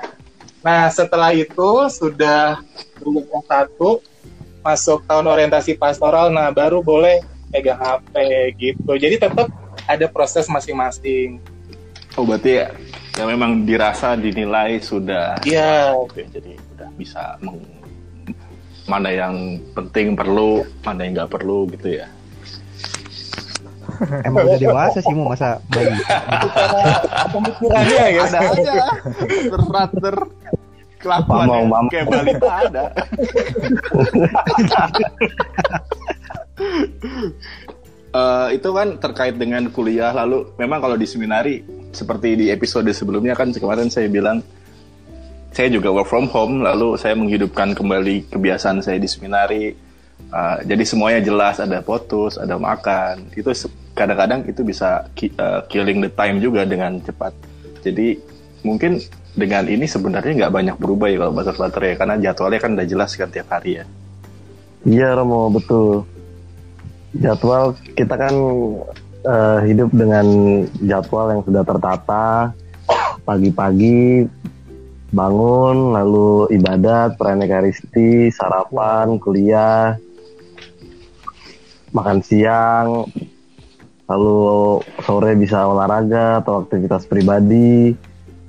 Nah, 0.64 0.88
setelah 0.88 1.36
itu 1.36 1.92
sudah 1.92 2.64
berulang 2.96 3.44
satu 3.44 4.00
masuk 4.64 5.04
tahun 5.04 5.28
orientasi 5.28 5.76
pastoral, 5.76 6.32
nah 6.32 6.48
baru 6.56 6.80
boleh 6.80 7.20
pegang 7.52 7.80
HP 7.84 8.16
gitu. 8.56 8.92
Jadi 8.96 9.20
tetap 9.20 9.52
ada 9.84 10.06
proses 10.08 10.48
masing-masing. 10.48 11.44
Oh 12.16 12.24
berarti 12.24 12.64
yang 13.20 13.28
memang 13.28 13.68
dirasa 13.68 14.16
dinilai 14.16 14.80
sudah 14.80 15.36
Iya. 15.44 15.92
oke, 15.98 16.24
jadi 16.32 16.56
udah 16.78 16.90
bisa 16.96 17.36
meng- 17.44 17.83
mana 18.88 19.10
yang 19.12 19.60
penting 19.72 20.16
perlu, 20.18 20.64
mana 20.84 21.08
yang 21.08 21.14
nggak 21.20 21.32
perlu 21.32 21.68
gitu 21.72 22.04
ya. 22.04 22.08
Emang 24.28 24.44
udah 24.48 24.60
dewasa 24.60 25.00
sih 25.00 25.14
mau 25.16 25.32
masa 25.32 25.60
bayi. 25.72 25.92
Pemikirannya 27.34 28.06
ya. 28.10 28.22
Ada 28.28 28.40
aja 28.52 28.74
frater 29.64 30.16
kelakuan 31.04 31.48
Mamang, 31.48 31.60
yang 31.60 31.68
mamang. 31.68 31.86
kayak 31.92 32.06
balita 32.08 32.52
ada. 32.64 32.84
Eh, 38.14 38.48
itu 38.54 38.70
kan 38.70 39.02
terkait 39.02 39.34
dengan 39.42 39.66
kuliah 39.74 40.14
lalu 40.14 40.46
memang 40.62 40.86
kalau 40.86 40.94
di 40.94 41.10
seminari 41.10 41.66
seperti 41.90 42.38
di 42.38 42.46
episode 42.54 42.86
sebelumnya 42.94 43.34
kan 43.34 43.50
kemarin 43.50 43.90
saya 43.90 44.06
bilang 44.06 44.46
saya 45.54 45.70
juga 45.70 45.94
work 45.94 46.10
from 46.10 46.28
home 46.28 46.66
lalu 46.66 46.98
saya 46.98 47.14
menghidupkan 47.14 47.78
kembali 47.78 48.28
kebiasaan 48.34 48.82
saya 48.82 48.98
di 48.98 49.08
seminari 49.08 49.94
Eh, 50.34 50.58
jadi 50.66 50.82
semuanya 50.82 51.22
jelas 51.22 51.62
ada 51.62 51.86
potus 51.86 52.42
ada 52.42 52.58
makan 52.58 53.30
itu 53.38 53.54
kadang-kadang 53.94 54.42
itu 54.50 54.66
bisa 54.66 55.06
ki- 55.14 55.30
eh, 55.30 55.62
killing 55.70 56.02
the 56.02 56.10
time 56.10 56.42
juga 56.42 56.66
dengan 56.66 56.98
cepat 56.98 57.38
jadi 57.86 58.18
mungkin 58.66 58.98
dengan 59.38 59.70
ini 59.70 59.86
sebenarnya 59.86 60.34
nggak 60.34 60.54
banyak 60.58 60.76
berubah 60.82 61.14
ya 61.14 61.22
kalau 61.22 61.34
bahasa 61.38 61.54
Flutter 61.54 61.84
ya 61.86 61.94
karena 62.02 62.16
jadwalnya 62.18 62.60
kan 62.66 62.72
udah 62.74 62.88
jelas 62.90 63.14
kan 63.14 63.30
tiap 63.30 63.46
hari 63.54 63.82
ya 63.82 63.86
Iya 64.84 65.16
Romo 65.16 65.54
betul. 65.54 66.04
Jadwal 67.14 67.78
kita 67.94 68.18
kan 68.18 68.36
eh, 69.24 69.60
hidup 69.70 69.94
dengan 69.94 70.26
jadwal 70.82 71.30
yang 71.30 71.42
sudah 71.46 71.64
tertata. 71.64 72.52
Pagi-pagi 73.24 74.28
bangun, 75.14 75.94
lalu 75.94 76.50
ibadat, 76.58 77.16
perayaan 77.16 77.46
Ekaristi, 77.46 78.34
sarapan, 78.34 79.22
kuliah, 79.22 79.96
makan 81.94 82.20
siang, 82.26 83.06
lalu 84.10 84.82
sore 85.06 85.38
bisa 85.38 85.70
olahraga 85.70 86.42
atau 86.42 86.66
aktivitas 86.66 87.06
pribadi. 87.06 87.94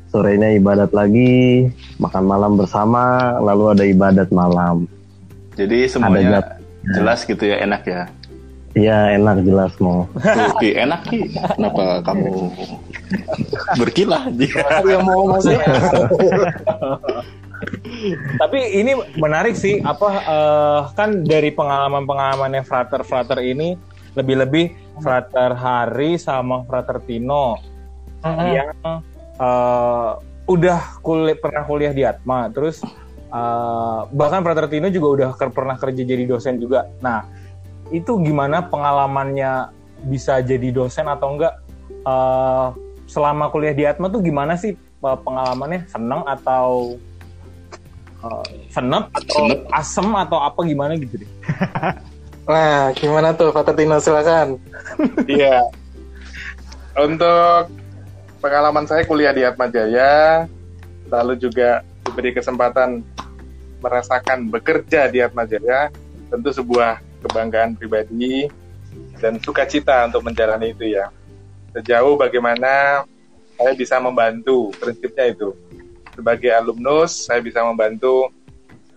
Sorenya 0.08 0.54
ibadat 0.54 0.94
lagi, 0.94 1.68
makan 1.98 2.24
malam 2.24 2.54
bersama, 2.54 3.34
lalu 3.42 3.64
ada 3.74 3.84
ibadat 3.84 4.30
malam. 4.30 4.86
jadi 5.54 5.86
semuanya 5.86 6.58
jelas 6.98 7.24
gitu 7.24 7.46
ya 7.46 7.62
enak 7.62 7.82
ya 7.86 8.02
Iya 8.74 9.14
enak 9.14 9.46
jelas 9.46 9.70
mau. 9.78 10.10
Tuh, 10.18 10.50
Ki, 10.58 10.74
enak 10.74 11.06
Ki 11.06 11.30
kenapa 11.30 12.02
kamu 12.02 12.50
berkilah 13.78 14.26
Yang 14.82 15.02
mau 15.06 15.30
masuk. 15.30 15.54
Tapi 18.42 18.58
ini 18.82 18.98
menarik 19.14 19.54
sih 19.54 19.78
apa 19.78 20.08
eh, 20.26 20.80
kan 20.98 21.22
dari 21.22 21.54
pengalaman-pengalamannya 21.54 22.66
Frater 22.66 23.06
Frater 23.06 23.38
ini 23.40 23.78
lebih-lebih 24.18 24.98
Frater 24.98 25.54
Hari 25.54 26.18
sama 26.18 26.66
Frater 26.66 26.98
Tino 27.06 27.56
yang 28.26 28.74
eh, 29.38 30.10
udah 30.44 30.80
kuliah 31.00 31.38
pernah 31.38 31.62
kuliah 31.64 31.94
di 31.94 32.02
Atma 32.02 32.50
terus 32.50 32.82
eh, 33.30 34.00
bahkan 34.10 34.42
Frater 34.42 34.66
Tino 34.66 34.90
juga 34.90 35.08
udah 35.14 35.28
ker- 35.38 35.54
pernah 35.54 35.78
kerja 35.78 36.02
jadi 36.02 36.26
dosen 36.26 36.58
juga. 36.58 36.90
Nah 36.98 37.43
itu 37.92 38.12
gimana 38.22 38.64
pengalamannya 38.64 39.72
bisa 40.08 40.40
jadi 40.44 40.72
dosen 40.72 41.08
atau 41.08 41.36
enggak 41.36 41.54
eh, 41.88 42.66
selama 43.08 43.52
kuliah 43.52 43.74
di 43.76 43.84
Atma 43.84 44.08
tuh 44.08 44.24
gimana 44.24 44.56
sih 44.56 44.72
eh, 44.76 45.18
pengalamannya 45.24 45.88
seneng 45.88 46.24
atau 46.24 46.96
eh, 48.24 48.46
senep 48.72 49.04
atau 49.12 49.44
Senep. 49.48 49.60
asem 49.72 50.08
atau 50.16 50.38
apa 50.40 50.60
gimana 50.64 50.96
gitu 50.96 51.20
deh. 51.20 51.30
Nah, 52.44 52.92
gimana 52.92 53.32
tuh 53.32 53.48
Pak 53.56 53.72
Tino 53.72 53.96
silakan. 53.96 54.60
Iya. 55.32 55.64
Untuk 56.94 57.72
pengalaman 58.44 58.84
saya 58.84 59.08
kuliah 59.08 59.32
di 59.32 59.42
Atma 59.42 59.66
Jaya, 59.72 60.44
lalu 61.08 61.40
juga 61.40 61.80
diberi 62.04 62.36
kesempatan 62.36 63.00
merasakan 63.80 64.52
bekerja 64.52 65.08
di 65.08 65.24
Atma 65.24 65.48
Jaya, 65.48 65.88
tentu 66.28 66.52
sebuah 66.52 67.00
kebanggaan 67.24 67.74
pribadi 67.74 68.46
dan 69.18 69.40
sukacita 69.40 70.06
untuk 70.06 70.22
menjalani 70.22 70.70
itu 70.70 70.92
ya. 70.94 71.08
Sejauh 71.74 72.14
bagaimana 72.14 73.02
saya 73.56 73.72
bisa 73.74 73.98
membantu, 73.98 74.70
prinsipnya 74.78 75.32
itu. 75.32 75.50
Sebagai 76.14 76.50
alumnus, 76.54 77.26
saya 77.26 77.42
bisa 77.42 77.64
membantu 77.66 78.30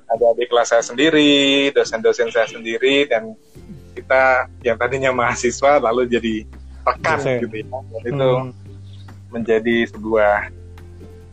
adik-adik 0.08 0.48
kelas 0.54 0.68
saya 0.70 0.84
sendiri, 0.86 1.70
dosen-dosen 1.74 2.30
saya 2.30 2.46
sendiri, 2.46 3.10
dan 3.10 3.34
kita 3.98 4.46
yang 4.62 4.78
tadinya 4.78 5.10
mahasiswa 5.10 5.82
lalu 5.82 6.06
jadi 6.06 6.36
rekan 6.86 7.18
Dosen. 7.18 7.38
gitu 7.42 7.56
ya. 7.58 7.68
Dan 7.74 8.02
itu 8.06 8.30
Hmm. 8.30 8.52
menjadi 9.34 9.78
sebuah 9.90 10.36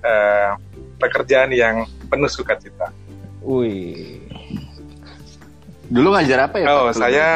eh, 0.04 0.50
pekerjaan 1.00 1.48
yang 1.48 1.88
penuh 2.12 2.28
sukacita. 2.28 2.92
Wih. 3.40 4.20
Dulu 5.86 6.08
ngajar 6.12 6.48
apa 6.48 6.56
ya 6.58 6.66
Oh, 6.68 6.88
Pak? 6.88 6.96
saya 6.96 7.28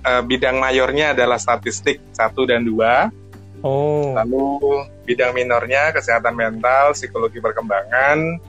eh, 0.00 0.22
bidang 0.22 0.56
mayornya 0.56 1.12
adalah 1.12 1.36
statistik 1.36 2.00
1 2.12 2.32
dan 2.44 2.64
2, 2.64 3.12
Oh. 3.60 4.16
lalu 4.16 4.56
bidang 5.04 5.36
minornya 5.36 5.92
kesehatan 5.92 6.32
mental, 6.32 6.96
psikologi 6.96 7.38
perkembangan, 7.38 8.40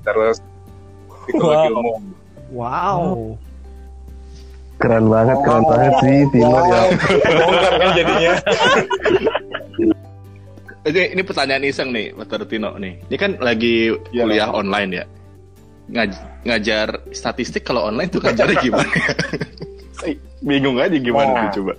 terus 0.00 0.40
psikologi 1.22 1.68
Wow. 1.68 1.76
umum. 1.76 2.02
Wow. 2.48 3.02
Keren 4.76 5.08
banget, 5.08 5.36
keren 5.40 5.64
banget 5.64 5.92
sih 6.00 6.16
Tino 6.30 6.58
ya. 6.62 6.80
Bongkar 7.40 7.72
kan 7.74 7.88
jadinya. 7.92 8.32
Ini, 10.86 11.02
ini 11.12 11.22
pertanyaan 11.24 11.64
iseng 11.66 11.90
nih, 11.90 12.14
Dr. 12.14 12.46
Tino 12.46 12.70
nih. 12.78 13.02
Ini 13.08 13.16
kan 13.18 13.30
lagi 13.42 13.90
Iya, 14.14 14.22
kuliah 14.22 14.48
online 14.48 14.90
ya. 14.92 15.04
Ngaj- 15.86 16.18
ngajar 16.42 16.88
statistik 17.10 17.62
kalau 17.62 17.86
online 17.86 18.10
tuh 18.10 18.18
ngajarnya 18.18 18.56
gimana? 18.58 18.90
Bingung 20.46 20.76
aja 20.78 20.94
gimana 20.94 21.30
Wah. 21.30 21.42
tuh 21.48 21.62
coba. 21.62 21.72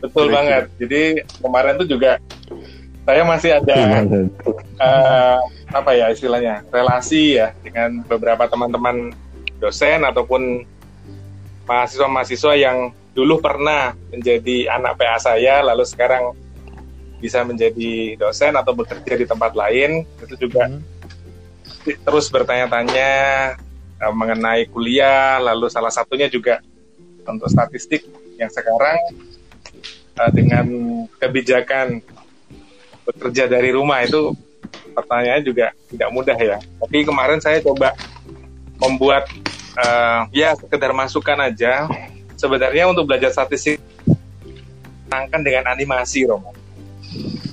Betul 0.00 0.24
Kira-kira. 0.24 0.36
banget. 0.36 0.64
Jadi 0.78 1.00
kemarin 1.40 1.74
tuh 1.76 1.88
juga 1.88 2.10
saya 3.04 3.22
masih 3.22 3.50
ada 3.54 3.76
eh, 4.80 5.38
apa 5.68 5.90
ya 5.92 6.08
istilahnya 6.08 6.64
relasi 6.68 7.36
ya 7.36 7.52
dengan 7.60 8.00
beberapa 8.04 8.44
teman-teman 8.44 9.12
dosen 9.56 10.00
ataupun 10.02 10.64
mahasiswa-mahasiswa 11.64 12.52
yang 12.54 12.76
dulu 13.12 13.40
pernah 13.40 13.92
menjadi 14.08 14.68
anak 14.70 14.96
PA 14.96 15.16
saya 15.18 15.62
lalu 15.62 15.84
sekarang 15.84 16.32
bisa 17.20 17.40
menjadi 17.40 18.16
dosen 18.16 18.52
atau 18.52 18.72
bekerja 18.72 19.16
di 19.16 19.24
tempat 19.24 19.52
lain 19.54 20.04
itu 20.20 20.34
juga 20.38 20.68
Hmm. 20.68 20.80
Terus 21.84 22.26
bertanya-tanya 22.32 23.12
eh, 24.00 24.14
mengenai 24.14 24.68
kuliah 24.68 25.40
lalu 25.40 25.68
salah 25.68 25.92
satunya 25.92 26.28
juga 26.28 26.60
untuk 27.24 27.48
statistik 27.48 28.04
yang 28.36 28.50
sekarang 28.52 28.98
eh, 30.18 30.30
dengan 30.32 30.66
kebijakan 31.20 32.00
bekerja 33.04 33.44
dari 33.48 33.70
rumah 33.72 34.00
itu 34.00 34.32
pertanyaannya 34.96 35.44
juga 35.44 35.66
tidak 35.90 36.08
mudah 36.14 36.38
ya. 36.38 36.58
Tapi 36.80 37.04
kemarin 37.04 37.40
saya 37.42 37.60
coba 37.60 37.92
membuat 38.80 39.28
eh, 39.76 40.20
ya 40.32 40.56
sekedar 40.56 40.94
masukan 40.94 41.38
aja. 41.40 41.88
Sebenarnya 42.34 42.90
untuk 42.90 43.06
belajar 43.08 43.30
statistik 43.30 43.78
menangkan 45.06 45.40
dengan 45.46 45.64
animasi, 45.70 46.26
Romo. 46.26 46.50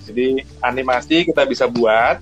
Jadi 0.10 0.42
animasi 0.60 1.24
kita 1.30 1.46
bisa 1.46 1.70
buat 1.70 2.18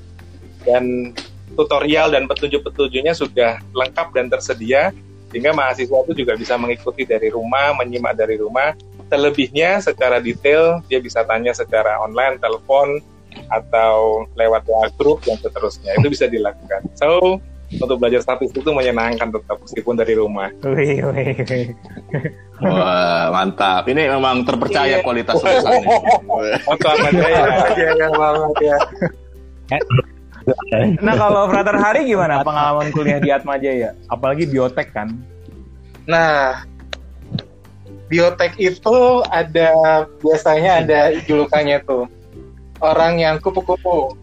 dan 0.67 1.15
tutorial 1.59 2.15
dan 2.15 2.23
petunjuk-petunjuknya 2.31 3.11
sudah 3.11 3.59
lengkap 3.75 4.07
dan 4.15 4.31
tersedia 4.31 4.95
sehingga 5.27 5.51
mahasiswa 5.51 6.07
itu 6.07 6.23
juga 6.25 6.33
bisa 6.39 6.55
mengikuti 6.55 7.03
dari 7.03 7.27
rumah, 7.29 7.75
menyimak 7.75 8.15
dari 8.15 8.39
rumah. 8.39 8.71
Terlebihnya 9.11 9.83
secara 9.83 10.23
detail 10.23 10.79
dia 10.87 11.03
bisa 11.03 11.21
tanya 11.27 11.51
secara 11.51 11.99
online, 11.99 12.39
telepon, 12.39 13.03
atau 13.49 14.25
lewat 14.33 14.65
WA 14.65 14.87
group 14.97 15.21
dan 15.27 15.37
seterusnya 15.37 15.97
itu 16.01 16.07
bisa 16.09 16.25
dilakukan. 16.25 16.81
So 16.97 17.37
untuk 17.69 18.01
belajar 18.01 18.25
statistik 18.25 18.65
itu 18.65 18.71
menyenangkan 18.73 19.29
tetap 19.29 19.61
meskipun 19.61 19.93
dari 19.93 20.17
rumah. 20.17 20.49
Wih, 20.65 21.05
wih, 21.05 21.37
wih. 21.45 21.67
Wah, 22.65 23.29
mantap. 23.29 23.85
Ini 23.85 24.09
memang 24.09 24.41
terpercaya 24.41 24.97
Iya. 24.97 25.05
kualitas 25.05 25.37
tulisannya. 25.37 25.85
Untuk 26.73 26.89
apa 26.89 27.07
ya? 27.13 27.45
ya 27.77 28.09
banget 28.09 28.53
ya. 28.65 28.77
Nah 31.05 31.15
kalau 31.15 31.47
Frater 31.47 31.77
Hari 31.77 32.09
gimana 32.09 32.41
pengalaman 32.43 32.89
kuliah 32.93 33.19
di 33.21 33.29
Atma 33.29 33.55
Jaya? 33.59 33.95
Apalagi 34.09 34.49
biotek 34.49 34.91
kan? 34.91 35.13
Nah, 36.09 36.65
biotek 38.09 38.57
itu 38.57 38.97
ada 39.29 40.03
biasanya 40.19 40.81
ada 40.81 40.99
julukannya 41.23 41.77
tuh 41.85 42.09
orang 42.81 43.21
yang 43.21 43.35
kupu-kupu. 43.37 44.17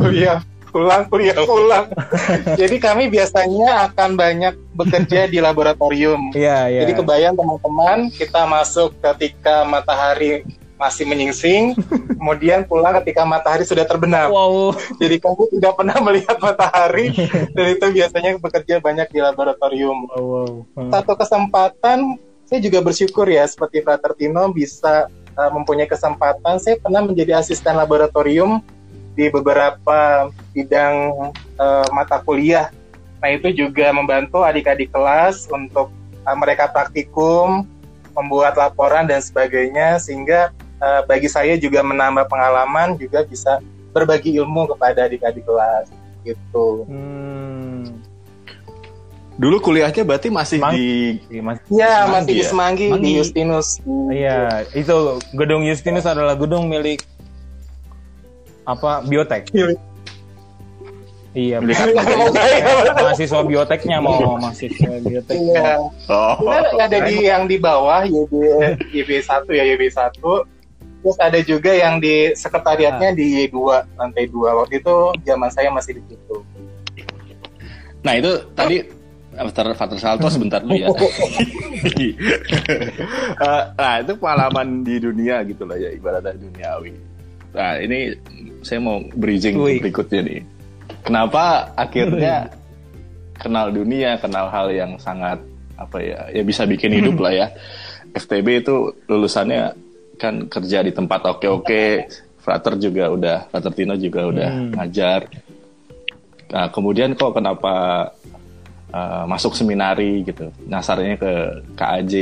kuliah 0.00 0.40
pulang 0.70 1.02
kuliah 1.10 1.36
pulang 1.44 1.86
jadi 2.60 2.76
kami 2.78 3.10
biasanya 3.10 3.90
akan 3.90 4.14
banyak 4.16 4.54
bekerja 4.72 5.26
di 5.26 5.42
laboratorium 5.42 6.30
Iya, 6.32 6.70
iya. 6.70 6.80
jadi 6.86 6.92
kebayang 7.02 7.34
teman-teman 7.36 8.08
kita 8.14 8.46
masuk 8.46 8.94
ketika 9.02 9.66
matahari 9.66 10.46
masih 10.80 11.04
menyingsing 11.04 11.76
kemudian 12.18 12.64
pulang 12.64 12.96
ketika 13.04 13.28
matahari 13.28 13.68
sudah 13.68 13.84
terbenam. 13.84 14.32
Wow. 14.32 14.72
jadi 14.96 15.20
kami 15.20 15.52
tidak 15.52 15.76
pernah 15.76 15.96
melihat 16.00 16.36
matahari. 16.40 17.12
Dan 17.56 17.66
itu 17.76 17.86
biasanya 17.92 18.40
bekerja 18.40 18.80
banyak 18.80 19.12
di 19.12 19.20
laboratorium. 19.20 20.08
Wow, 20.08 20.64
wow. 20.72 20.88
Satu 20.88 21.12
kesempatan 21.20 22.16
saya 22.48 22.60
juga 22.64 22.82
bersyukur 22.82 23.30
ya 23.30 23.46
seperti 23.46 23.78
Frater 23.84 24.10
Tino 24.18 24.50
bisa 24.50 25.06
uh, 25.38 25.50
mempunyai 25.54 25.86
kesempatan. 25.86 26.58
Saya 26.58 26.82
pernah 26.82 27.04
menjadi 27.04 27.38
asisten 27.38 27.78
laboratorium 27.78 28.58
di 29.14 29.30
beberapa 29.30 30.28
bidang 30.50 31.30
uh, 31.60 31.86
mata 31.94 32.18
kuliah. 32.18 32.74
Nah 33.22 33.30
itu 33.30 33.52
juga 33.52 33.92
membantu 33.94 34.42
adik-adik 34.42 34.90
kelas 34.90 35.46
untuk 35.46 35.94
uh, 36.26 36.36
mereka 36.36 36.66
praktikum 36.66 37.68
membuat 38.18 38.58
laporan 38.58 39.06
dan 39.06 39.22
sebagainya 39.22 40.02
sehingga 40.02 40.50
uh, 40.80 41.00
bagi 41.04 41.28
saya 41.28 41.54
juga 41.54 41.80
menambah 41.80 42.26
pengalaman 42.26 42.96
juga 42.96 43.22
bisa 43.22 43.60
berbagi 43.92 44.34
ilmu 44.36 44.70
kepada 44.70 45.06
adik-adik 45.06 45.44
kelas 45.44 45.88
gitu 46.24 46.84
Hmm. 46.84 47.96
Dulu 49.40 49.56
kuliahnya 49.56 50.04
berarti 50.04 50.28
masih 50.28 50.60
Mang- 50.60 50.76
di 50.76 51.16
Iya, 51.32 51.40
ya 51.72 52.04
Semanggi 52.04 52.12
masih 52.12 52.28
di 52.28 52.36
ya? 52.36 52.44
Semanggi 52.44 52.84
di 52.84 52.88
Semanggi. 52.92 53.12
Justinus 53.16 53.68
Iya, 54.12 54.38
itu 54.76 54.96
gedung 55.32 55.62
Justinus 55.64 56.04
adalah 56.04 56.36
gedung 56.36 56.68
milik 56.68 57.00
apa? 58.68 59.00
Biotek. 59.00 59.48
Iya, 61.32 61.62
Milik 61.62 61.78
mahasiswa 63.00 63.40
bioteknya 63.40 64.02
mau 64.02 64.36
mahasiswa 64.36 64.98
biotek. 64.98 65.38
Iya. 65.40 65.78
Oh. 66.10 66.34
Sebenarnya 66.36 66.84
ada 66.84 66.98
di 67.06 67.16
yang 67.24 67.42
di 67.46 67.56
bawah 67.56 68.02
YB 68.04 68.32
YB 68.92 69.10
1 69.24 69.46
ya 69.48 69.62
YB 69.72 69.88
1. 69.88 70.59
Terus 71.00 71.16
ada 71.16 71.40
juga 71.40 71.72
yang 71.72 71.96
di 71.96 72.36
sekretariatnya 72.36 73.16
di 73.16 73.48
Y2 73.48 73.56
lantai 73.96 74.28
2. 74.28 74.60
Waktu 74.64 74.84
itu 74.84 74.94
zaman 75.24 75.48
saya 75.48 75.72
masih 75.72 75.96
di 75.96 76.02
situ. 76.12 76.36
Nah 78.04 78.12
itu 78.16 78.32
tadi 78.52 78.84
Fater 79.30 79.72
Fater 79.72 79.98
Salto 80.00 80.28
sebentar 80.28 80.60
dulu 80.60 80.76
ya. 80.76 80.88
Eh, 83.40 83.62
nah 83.80 84.04
itu 84.04 84.12
pengalaman 84.20 84.84
di 84.84 85.00
dunia 85.00 85.40
gitu 85.48 85.64
lah 85.64 85.80
ya 85.80 85.88
ibaratnya 85.96 86.36
duniawi. 86.36 86.92
Nah 87.56 87.80
ini 87.80 88.12
saya 88.60 88.84
mau 88.84 89.00
bridging 89.16 89.56
Wih. 89.56 89.80
berikutnya 89.80 90.20
nih. 90.28 90.40
Kenapa 91.00 91.72
akhirnya 91.72 92.52
kenal 93.40 93.72
dunia, 93.72 94.20
kenal 94.20 94.52
hal 94.52 94.68
yang 94.68 95.00
sangat 95.00 95.40
apa 95.80 95.98
ya, 96.04 96.28
ya 96.36 96.42
bisa 96.44 96.68
bikin 96.68 96.92
hidup 96.92 97.16
lah 97.16 97.32
ya. 97.32 97.46
FTB 98.20 98.60
itu 98.60 98.92
lulusannya 99.08 99.72
kan 100.20 100.44
kerja 100.46 100.84
di 100.84 100.92
tempat 100.92 101.24
oke-oke. 101.24 102.04
Frater 102.40 102.76
juga 102.76 103.08
udah, 103.08 103.38
Frater 103.48 103.72
Tino 103.72 103.96
juga 103.96 104.28
udah 104.28 104.48
Hmm. 104.48 104.72
ngajar. 104.76 105.28
Nah, 106.50 106.66
kemudian 106.68 107.12
kok 107.12 107.36
kenapa 107.36 107.72
uh, 108.90 109.24
masuk 109.24 109.52
seminari 109.52 110.24
gitu? 110.24 110.48
Nasarnya 110.64 111.16
ke 111.16 111.32
KAJ. 111.76 112.14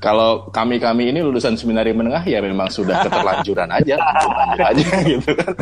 Kalau 0.00 0.48
kami-kami 0.48 1.12
ini 1.12 1.20
lulusan 1.20 1.60
seminari 1.60 1.92
menengah 1.92 2.24
ya 2.24 2.40
memang 2.40 2.72
sudah 2.72 3.04
keterlanjuran 3.04 3.68
aja, 3.68 4.00
lanjut 4.00 4.60
aja 4.64 4.86
gitu 5.12 5.30
kan. 5.36 5.52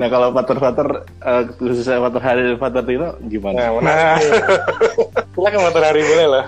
nah 0.00 0.08
kalau 0.08 0.32
pater-pater 0.32 0.88
uh, 1.20 1.42
khususnya 1.60 2.00
pater 2.00 2.22
Hari 2.24 2.42
pater 2.56 2.82
Tino 2.88 3.08
gimana? 3.28 3.68
Nah, 3.68 3.70
menarik. 3.76 4.32
Silakan 5.36 5.60
matahari 5.68 6.00
boleh 6.00 6.26
lah. 6.26 6.44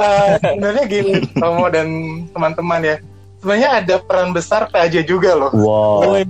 Eh, 0.00 0.32
sebenarnya 0.40 0.84
gini, 0.88 1.12
Tomo 1.36 1.68
dan 1.68 1.88
teman-teman 2.32 2.80
ya. 2.80 2.96
Sebenarnya 3.40 3.70
ada 3.80 3.96
peran 4.00 4.32
besar 4.36 4.68
PAJ 4.68 5.04
juga 5.04 5.32
loh. 5.36 5.52
Wow. 5.52 6.20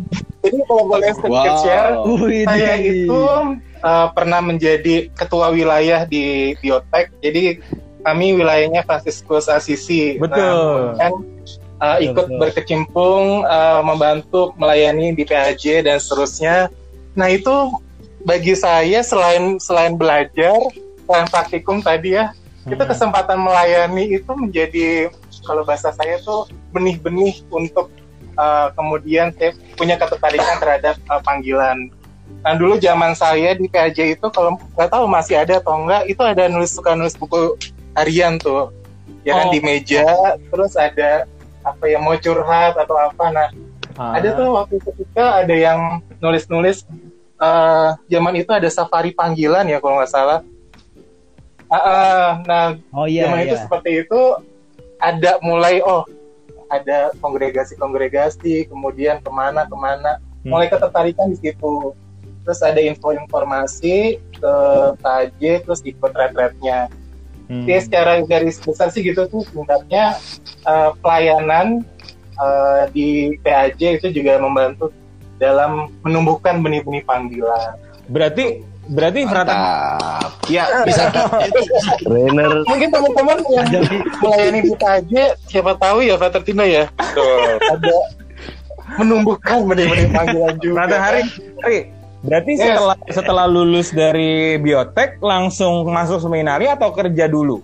Jadi 0.41 0.59
kalau 0.67 0.85
boleh 0.87 1.11
sedikit 1.15 1.55
Wow. 1.55 1.63
share, 1.63 1.95
Wih, 2.07 2.43
saya 2.47 2.75
itu 2.81 3.21
uh, 3.83 4.09
pernah 4.15 4.41
menjadi 4.43 5.11
ketua 5.15 5.51
wilayah 5.51 6.07
di 6.07 6.55
Biotek. 6.63 7.11
Jadi 7.19 7.59
kami 8.07 8.33
wilayahnya 8.39 8.87
Franciscus 8.87 9.51
Assisi. 9.51 10.17
Betul. 10.17 10.39
Nah, 10.97 11.11
kemudian, 11.11 11.13
uh, 11.83 11.99
ikut 11.99 12.27
Betul. 12.31 12.39
berkecimpung, 12.39 13.43
uh, 13.45 13.83
membantu 13.83 14.55
melayani 14.55 15.13
di 15.13 15.27
PAJ 15.27 15.85
dan 15.85 15.99
seterusnya. 15.99 16.71
Nah 17.19 17.29
itu 17.29 17.75
bagi 18.23 18.55
saya 18.55 19.03
selain 19.03 19.59
selain 19.59 19.99
belajar, 19.99 20.57
selain 21.05 21.27
praktikum 21.27 21.83
tadi 21.83 22.17
ya, 22.17 22.33
itu 22.69 22.77
Hmm. 22.77 22.91
kesempatan 22.93 23.39
melayani 23.41 24.21
itu 24.21 24.31
menjadi 24.37 25.09
kalau 25.49 25.65
bahasa 25.65 25.89
saya 25.97 26.21
tuh 26.21 26.45
benih-benih 26.77 27.41
untuk 27.49 27.89
uh, 28.37 28.69
kemudian 28.77 29.33
saya 29.33 29.57
punya 29.81 29.97
ketertarikan 29.97 30.61
terhadap 30.61 31.01
uh, 31.09 31.21
panggilan. 31.25 31.89
Nah 32.45 32.53
dulu 32.57 32.77
zaman 32.77 33.17
saya 33.17 33.57
di 33.57 33.65
PAJ 33.65 34.21
itu 34.21 34.27
kalau 34.29 34.61
nggak 34.77 34.91
tahu 34.93 35.05
masih 35.09 35.41
ada 35.41 35.57
atau 35.61 35.81
enggak, 35.81 36.05
itu 36.05 36.21
ada 36.21 36.49
nulis 36.53 36.73
suka 36.73 36.93
nulis 36.93 37.17
buku 37.17 37.57
harian 37.97 38.37
tuh, 38.37 38.69
ya 39.25 39.41
kan 39.41 39.49
Oh. 39.49 39.53
di 39.53 39.61
meja, 39.61 40.05
terus 40.53 40.77
ada 40.77 41.25
apa 41.65 41.85
ya 41.89 41.97
mau 42.01 42.17
curhat 42.17 42.77
atau 42.77 42.97
apa. 42.97 43.25
Nah 43.33 43.49
Ah. 43.99 44.17
ada 44.17 44.33
tuh 44.33 44.57
waktu 44.57 44.77
ketika 44.81 45.45
ada 45.45 45.53
yang 45.53 46.01
nulis-nulis 46.23 46.85
eh, 47.41 47.89
zaman 48.09 48.37
itu 48.37 48.53
ada 48.53 48.69
safari 48.69 49.17
panggilan 49.17 49.65
ya 49.65 49.81
kalau 49.81 49.97
nggak 50.01 50.13
salah. 50.13 50.41
Ah, 51.71 52.43
nah 52.45 52.67
Oh 52.91 53.07
iya, 53.07 53.31
zaman 53.31 53.47
itu 53.47 53.55
iya. 53.55 53.63
seperti 53.63 53.91
itu 54.03 54.21
ada 54.99 55.39
mulai 55.41 55.79
oh 55.81 56.03
ada 56.67 57.15
kongregasi-kongregasi 57.19 58.67
kemudian 58.67 59.23
ke 59.23 59.31
mana 59.31 59.67
ke 59.67 59.77
mana 59.77 60.19
Hmm. 60.41 60.57
mulai 60.57 60.73
ketertarikan 60.73 61.29
di 61.29 61.37
situ 61.37 61.93
terus 62.43 62.65
ada 62.65 62.81
info-informasi 62.81 64.17
ke 64.41 64.55
KJ 65.05 65.43
terus 65.69 65.85
ikut 65.85 66.13
retretnya 66.17 66.89
Hmm. 67.51 67.67
Oke, 67.67 67.83
secara 67.83 68.23
garis 68.23 68.63
besar 68.63 68.95
sih 68.95 69.03
gitu 69.03 69.27
tuh 69.27 69.43
singkatnya 69.51 70.15
eh, 70.65 70.91
pelayanan 71.03 71.83
eh, 72.39 72.83
di 72.95 73.09
PAJ 73.43 73.99
itu 73.99 74.23
juga 74.23 74.39
membantu 74.39 74.95
dalam 75.43 75.91
menumbuhkan 76.07 76.63
benih-benih 76.63 77.03
panggilan. 77.03 77.75
Berarti 78.07 78.63
berarti 78.91 79.21
Mantap. 79.23 80.31
Ya 80.51 80.65
bisa. 80.83 81.07
Trainer 82.03 82.67
Mungkin 82.67 82.89
teman-teman 82.91 83.39
yang 83.55 83.67
melayani 84.19 84.61
di 84.67 84.73
PAJ 84.75 85.13
siapa 85.47 85.79
tahu 85.79 86.03
ya 86.03 86.19
Frater 86.19 86.43
Tino 86.43 86.67
ya. 86.67 86.91
Ada 87.71 87.97
menumbuhkan 88.99 89.63
benih-benih 89.71 90.11
panggilan 90.11 90.57
juga. 90.59 90.75
Frater 90.83 90.99
Hari, 90.99 91.23
Hari, 91.63 91.79
berarti 92.27 92.53
Yes. 92.59 92.63
setelah 92.67 92.97
setelah 93.15 93.47
lulus 93.47 93.89
dari 93.95 94.59
biotek 94.59 95.23
langsung 95.23 95.87
masuk 95.87 96.19
seminari 96.19 96.67
atau 96.67 96.91
kerja 96.91 97.31
dulu? 97.31 97.63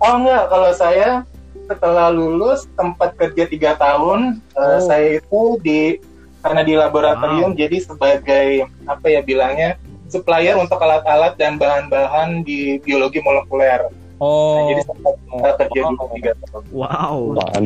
Oh 0.00 0.14
enggak, 0.16 0.48
kalau 0.48 0.70
saya 0.72 1.24
setelah 1.68 2.08
lulus 2.08 2.64
tempat 2.72 3.12
kerja 3.20 3.44
tiga 3.44 3.76
tahun, 3.76 4.40
eh, 4.56 4.60
Oh. 4.60 4.80
saya 4.80 5.20
itu 5.20 5.40
di 5.60 6.00
karena 6.40 6.62
di 6.62 6.78
laboratorium 6.78 7.58
jadi 7.58 7.76
sebagai 7.82 8.70
apa 8.86 9.06
ya 9.10 9.18
bilangnya 9.18 9.74
supplier 10.08 10.56
untuk 10.56 10.78
alat-alat 10.78 11.34
dan 11.36 11.56
bahan-bahan 11.56 12.42
di 12.42 12.78
biologi 12.80 13.18
molekuler. 13.20 13.86
Nah, 13.86 14.04
Oh, 14.16 14.72
jadi 14.72 14.80
sempat 14.80 15.12
eh, 15.12 15.54
kerja 15.60 15.80
di 15.84 15.96
tiga 16.16 16.32
tahun. 16.40 16.62
Wow. 16.72 17.18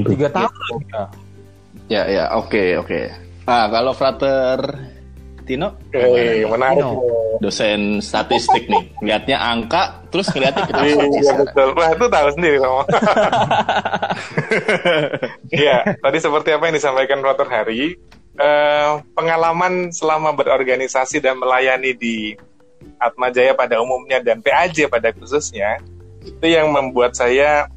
tiga 0.03 0.29
tahun 0.35 0.81
ya. 0.91 1.03
Ya 1.87 2.03
ya 2.11 2.25
oke 2.35 2.65
oke. 2.83 3.01
Nah 3.47 3.71
kalau 3.71 3.95
Frater 3.95 4.59
Tino 5.47 5.79
Oke, 5.91 6.47
menarik. 6.47 6.83
Tino. 6.83 6.99
dosen 7.39 7.99
statistik 7.99 8.67
nih 8.67 8.83
lihatnya 9.01 9.39
angka 9.39 10.03
terus 10.11 10.27
ngeliatnya 10.31 10.67
kita 10.67 10.81
Iya 10.83 11.33
betul. 11.39 11.69
Wah 11.75 11.91
itu 11.91 12.07
tahu 12.07 12.29
sendiri 12.35 12.57
kamu. 12.59 12.83
Iya, 15.51 15.77
tadi 15.99 16.19
seperti 16.19 16.51
apa 16.55 16.67
yang 16.67 16.77
disampaikan 16.77 17.19
Dr. 17.21 17.47
Hari, 17.47 17.99
eh, 18.41 18.91
pengalaman 19.13 19.93
selama 19.93 20.33
berorganisasi 20.33 21.21
dan 21.21 21.37
melayani 21.37 21.93
di 21.93 22.35
Atma 22.97 23.29
Jaya 23.29 23.53
pada 23.53 23.77
umumnya 23.85 24.21
dan 24.25 24.41
PAJ 24.41 24.89
pada 24.89 25.13
khususnya 25.13 25.81
itu 26.25 26.47
yang 26.49 26.73
membuat 26.73 27.13
saya 27.17 27.69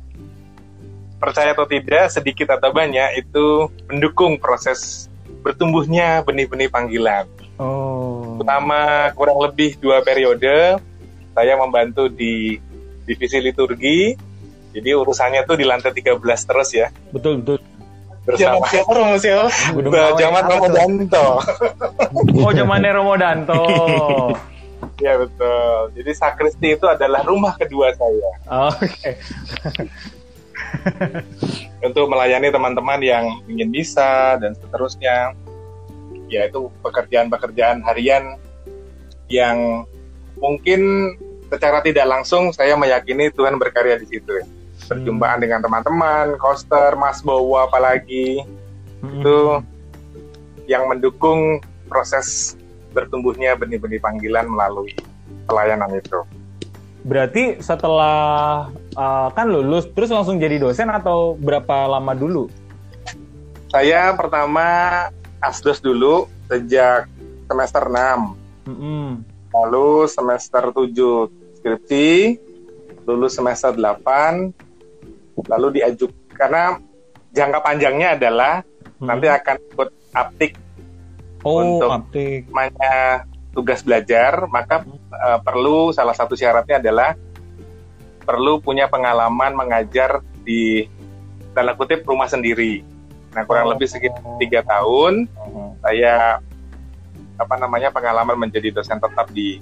percaya 1.20 1.56
atau 1.56 1.64
tidak 1.68 2.12
sedikit 2.12 2.56
atau 2.56 2.72
banyak 2.76 3.24
itu 3.24 3.72
mendukung 3.88 4.36
proses 4.40 5.08
bertumbuhnya 5.44 6.24
benih-benih 6.24 6.72
panggilan 6.72 7.28
Oh. 7.54 8.42
pertama 8.42 9.14
kurang 9.14 9.38
lebih 9.38 9.78
dua 9.78 10.02
periode 10.02 10.82
saya 11.38 11.54
membantu 11.54 12.10
di 12.10 12.58
divisi 13.06 13.38
liturgi 13.38 14.18
jadi 14.74 14.98
urusannya 14.98 15.46
tuh 15.46 15.62
di 15.62 15.66
lantai 15.70 15.94
13 15.94 16.18
terus 16.50 16.70
ya 16.74 16.90
Betul 17.14 17.46
betul. 17.46 17.62
Bersama 18.24 18.64
siapa 18.72 18.92
Romo 18.96 19.16
siapa? 19.20 19.48
Zaman 20.16 20.44
Romo? 20.48 20.68
Danto. 20.72 21.28
Oh, 22.40 22.52
zamannya 22.56 22.92
Romo 22.96 23.14
Danto. 23.20 23.64
Ya 25.04 25.20
betul. 25.20 25.92
Jadi 26.00 26.12
sakristi 26.16 26.80
itu 26.80 26.86
adalah 26.88 27.26
rumah 27.28 27.60
kedua 27.60 27.92
saya 27.92 28.32
Oke. 28.72 29.20
untuk 31.88 32.08
melayani 32.08 32.48
teman-teman 32.48 33.04
yang 33.04 33.26
ingin 33.52 33.70
bisa 33.72 34.40
dan 34.40 34.56
seterusnya. 34.56 35.36
Yaitu 36.32 36.72
pekerjaan-pekerjaan 36.82 37.84
harian 37.86 38.40
yang 39.28 39.86
mungkin 40.40 41.14
secara 41.52 41.84
tidak 41.86 42.10
langsung 42.10 42.50
saya 42.56 42.74
meyakini 42.74 43.30
Tuhan 43.30 43.60
berkarya 43.60 44.00
di 44.02 44.08
situ. 44.10 44.42
Perjumpaan 44.84 45.40
dengan 45.40 45.64
teman-teman, 45.64 46.36
koster, 46.38 46.94
Mas 47.00 47.24
Bowo 47.24 47.60
apalagi 47.64 48.44
itu 49.04 49.40
yang 50.68 50.88
mendukung 50.88 51.60
proses 51.92 52.56
bertumbuhnya 52.96 53.58
benih-benih 53.60 54.00
panggilan 54.00 54.48
melalui 54.48 54.96
pelayanan 55.50 55.92
itu. 55.98 56.24
Berarti 57.04 57.60
setelah 57.60 58.72
uh, 58.96 59.28
kan 59.36 59.52
lulus 59.52 59.92
terus 59.92 60.08
langsung 60.08 60.40
jadi 60.40 60.56
dosen 60.56 60.88
atau 60.88 61.36
berapa 61.36 61.92
lama 61.92 62.16
dulu? 62.16 62.48
Saya 63.68 64.16
pertama 64.16 65.10
asdos 65.44 65.84
dulu 65.84 66.32
sejak 66.48 67.12
semester 67.52 67.84
6, 67.92 68.72
Mm-mm. 68.72 69.20
lalu 69.52 70.08
semester 70.08 70.72
7 70.72 71.60
skripsi, 71.60 72.40
lulus 73.04 73.36
semester 73.36 73.76
8, 73.76 74.56
lalu 75.36 75.82
diajuk 75.82 76.12
karena 76.34 76.78
jangka 77.34 77.60
panjangnya 77.62 78.16
adalah 78.16 78.62
Hmm. 79.02 79.10
nanti 79.10 79.28
akan 79.28 79.56
ikut 79.74 79.90
aptik 80.14 80.54
oh, 81.44 81.60
untuk- 81.60 81.92
aptik. 81.92 82.48
namanya 82.48 83.28
tugas 83.54 83.84
belajar, 83.84 84.50
maka 84.50 84.82
eh, 85.12 85.40
perlu 85.44 85.92
salah 85.92 86.16
satu 86.16 86.34
syaratnya 86.34 86.82
adalah 86.82 87.14
perlu 88.24 88.58
punya 88.58 88.88
pengalaman 88.88 89.54
mengajar 89.54 90.24
di 90.42 90.88
tanda 91.54 91.76
kutip 91.76 92.02
rumah 92.02 92.26
sendiri. 92.26 92.82
Nah 93.36 93.44
kurang 93.46 93.70
Oh. 93.70 93.72
lebih 93.76 93.86
sekitar 93.92 94.24
tiga 94.40 94.64
tahun 94.64 95.28
Oh. 95.38 95.76
saya 95.84 96.40
apa 97.34 97.56
namanya 97.58 97.90
pengalaman 97.92 98.38
menjadi 98.40 98.72
dosen 98.72 98.98
tetap 98.98 99.30
di 99.30 99.60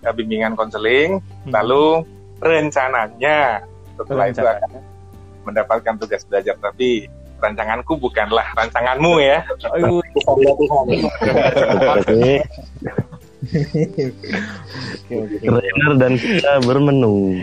eh, 0.00 0.12
bimbingan 0.12 0.56
konseling. 0.56 1.20
Hmm. 1.46 1.52
Lalu 1.54 2.04
rencananya 2.40 3.64
setelah 4.00 4.26
itu 4.32 4.40
akan 4.40 4.70
mendapatkan 5.44 5.94
tugas 6.00 6.22
belajar, 6.28 6.56
tapi 6.60 7.08
rancanganku 7.40 7.96
bukanlah 7.96 8.44
rancanganmu 8.54 9.12
ya. 9.20 9.38
Oke, 11.96 12.44
trainer 15.40 15.92
dan 15.96 16.12
kita 16.20 16.60
bermenu. 16.60 17.40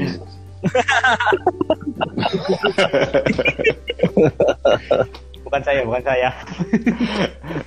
bukan 5.41 5.61
saya, 5.65 5.81
bukan 5.81 6.03
saya. 6.05 6.29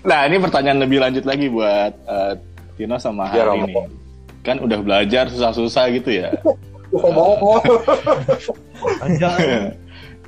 Nah, 0.06 0.20
ini 0.30 0.36
pertanyaan 0.38 0.78
lebih 0.86 0.98
lanjut 1.02 1.24
lagi 1.26 1.46
buat 1.50 1.92
eh, 1.94 2.32
Tino 2.78 2.96
sama 3.02 3.26
Hari 3.28 3.66
ini. 3.66 3.74
Kan 4.40 4.62
udah 4.62 4.78
belajar 4.80 5.28
susah-susah 5.28 5.90
gitu 5.92 6.14
ya. 6.16 6.32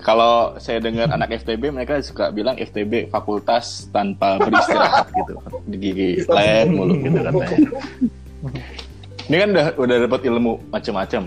Kalau 0.03 0.59
saya 0.59 0.83
dengar 0.83 1.14
anak 1.14 1.31
FTB 1.42 1.70
mereka 1.70 2.03
suka 2.03 2.35
bilang 2.35 2.59
FTB 2.59 3.07
fakultas 3.07 3.87
tanpa 3.94 4.35
beristirahat 4.42 5.07
gitu. 5.14 5.38
Di 5.62 5.77
gigi 5.79 6.11
lab 6.27 6.66
mulu 6.75 6.98
gitu 6.98 7.18
katanya. 7.22 7.59
Ini 9.31 9.37
kan 9.38 9.48
udah 9.55 9.66
udah 9.79 9.96
dapat 10.11 10.20
ilmu 10.27 10.53
macam-macam. 10.75 11.22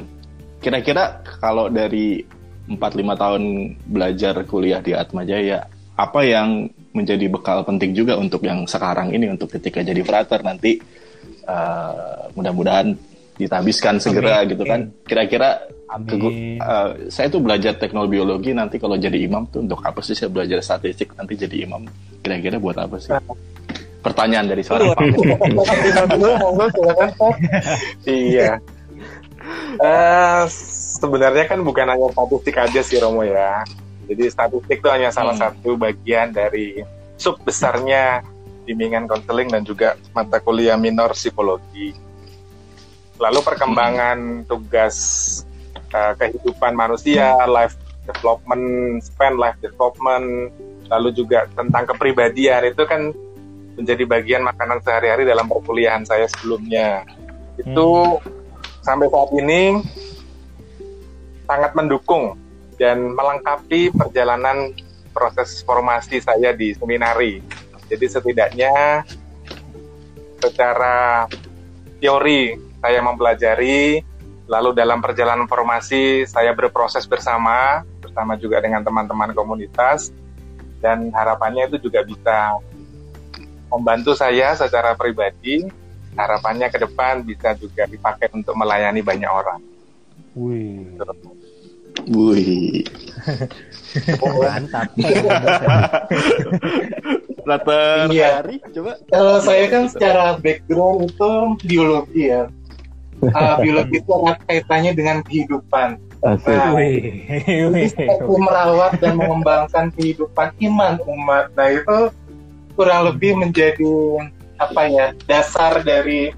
Kira-kira 0.60 1.24
kalau 1.40 1.72
dari 1.72 2.28
4-5 2.68 3.16
tahun 3.16 3.44
belajar 3.88 4.36
kuliah 4.44 4.84
di 4.84 4.92
Atma 4.92 5.24
Jaya, 5.24 5.72
apa 5.96 6.28
yang 6.28 6.68
menjadi 6.92 7.32
bekal 7.32 7.64
penting 7.64 7.96
juga 7.96 8.20
untuk 8.20 8.44
yang 8.44 8.68
sekarang 8.68 9.16
ini 9.16 9.32
untuk 9.32 9.56
ketika 9.56 9.80
jadi 9.80 10.04
frater 10.04 10.44
nanti 10.44 10.84
eh, 11.48 12.20
mudah-mudahan 12.36 13.15
ditabiskan 13.36 14.00
segera 14.00 14.42
Amin. 14.42 14.56
gitu 14.56 14.64
kan. 14.64 14.80
Kira-kira 15.04 15.68
eh, 16.60 16.90
saya 17.12 17.28
tuh 17.28 17.44
belajar 17.44 17.76
teknologi 17.76 18.16
biologi 18.20 18.52
nanti 18.56 18.80
kalau 18.80 18.96
jadi 18.96 19.16
imam 19.16 19.48
tuh 19.52 19.64
untuk 19.64 19.84
apa 19.84 20.00
sih 20.02 20.16
saya 20.16 20.32
belajar 20.32 20.60
statistik 20.64 21.14
nanti 21.16 21.36
jadi 21.40 21.68
imam 21.68 21.86
kira-kira 22.24 22.58
buat 22.58 22.80
apa 22.80 22.98
sih 22.98 23.14
pertanyaan 24.06 24.46
dari 24.46 24.62
seorang 24.62 24.94
Pak. 24.94 25.02
Dulu, 26.14 26.30
monggo, 26.38 26.66
silakan 26.70 27.10
Pak. 27.18 27.36
Iya. 28.06 28.52
Eh, 29.82 30.44
sebenarnya 31.02 31.46
kan 31.50 31.60
bukan 31.66 31.90
hanya 31.90 32.08
statistik 32.14 32.56
aja 32.58 32.82
sih 32.86 32.98
Romo 33.02 33.26
ya. 33.26 33.66
Jadi 34.06 34.24
statistik 34.30 34.78
itu 34.82 34.90
hanya 34.90 35.10
salah 35.10 35.34
Hmm. 35.34 35.50
satu 35.50 35.74
bagian 35.74 36.30
dari 36.30 36.86
sub 37.18 37.42
besarnya 37.42 38.22
bimbingan 38.66 39.10
konseling 39.10 39.50
dan 39.50 39.66
juga 39.66 39.98
mata 40.14 40.38
kuliah 40.42 40.78
minor 40.78 41.14
psikologi. 41.18 41.94
Lalu 43.16 43.40
perkembangan 43.44 44.44
tugas 44.48 44.96
eh, 45.92 46.14
kehidupan 46.20 46.76
manusia, 46.76 47.36
life 47.48 47.80
development, 48.06 49.02
span 49.02 49.36
life 49.40 49.58
development, 49.60 50.52
lalu 50.90 51.10
juga 51.16 51.50
tentang 51.58 51.90
kepribadian 51.90 52.70
itu 52.70 52.84
kan 52.86 53.10
menjadi 53.76 54.04
bagian 54.08 54.42
makanan 54.46 54.80
sehari-hari 54.84 55.28
dalam 55.28 55.50
perkuliahan 55.52 56.08
saya 56.08 56.30
sebelumnya. 56.32 57.04
Itu 57.60 58.20
sampai 58.86 59.08
saat 59.12 59.32
ini 59.36 59.84
sangat 61.46 61.72
mendukung 61.76 62.40
dan 62.76 63.16
melengkapi 63.16 63.92
perjalanan 63.92 64.76
proses 65.16 65.64
formasi 65.64 66.20
saya 66.20 66.52
di 66.52 66.76
seminari. 66.76 67.40
Jadi 67.88 68.06
setidaknya 68.10 69.06
secara 70.42 71.26
teori 72.02 72.58
saya 72.86 73.02
mempelajari, 73.02 74.06
lalu 74.46 74.70
dalam 74.78 75.02
perjalanan 75.02 75.50
formasi 75.50 76.30
saya 76.30 76.54
berproses 76.54 77.10
bersama, 77.10 77.82
bersama 77.98 78.38
juga 78.38 78.62
dengan 78.62 78.86
teman-teman 78.86 79.34
komunitas, 79.34 80.14
dan 80.86 81.10
harapannya 81.10 81.66
itu 81.66 81.90
juga 81.90 82.06
bisa 82.06 82.62
membantu 83.74 84.14
saya 84.14 84.54
secara 84.54 84.94
pribadi. 84.94 85.66
Harapannya 86.14 86.70
ke 86.70 86.78
depan 86.80 87.26
bisa 87.26 87.58
juga 87.58 87.90
dipakai 87.90 88.30
untuk 88.38 88.54
melayani 88.54 89.02
banyak 89.02 89.28
orang. 89.28 89.60
Wih, 90.38 90.94
Wih, 92.06 92.86
mantap. 94.38 94.94
Latar 97.50 98.10
Iya. 98.10 98.42
hari 98.42 98.58
coba. 98.74 98.98
Kalau 99.10 99.38
saya 99.42 99.66
kan 99.70 99.84
secara 99.90 100.38
background 100.42 101.14
itu 101.14 101.32
biologi 101.66 102.24
ya. 102.30 102.50
Ah, 103.36 103.58
biologi 103.58 104.04
itu 104.04 104.12
erat 104.12 104.40
kaitannya 104.46 104.92
dengan 104.94 105.18
kehidupan. 105.26 105.98
Nah, 106.26 106.36
seperti 106.42 108.36
merawat 108.42 108.98
dan 108.98 109.14
mengembangkan 109.18 109.94
kehidupan 109.94 110.52
iman 110.58 110.98
umat. 111.06 111.54
Nah 111.54 111.68
itu 111.70 112.10
kurang 112.74 113.08
lebih 113.08 113.38
menjadi 113.38 113.86
apa 114.58 114.82
ya 114.88 115.06
dasar 115.28 115.86
dari 115.86 116.34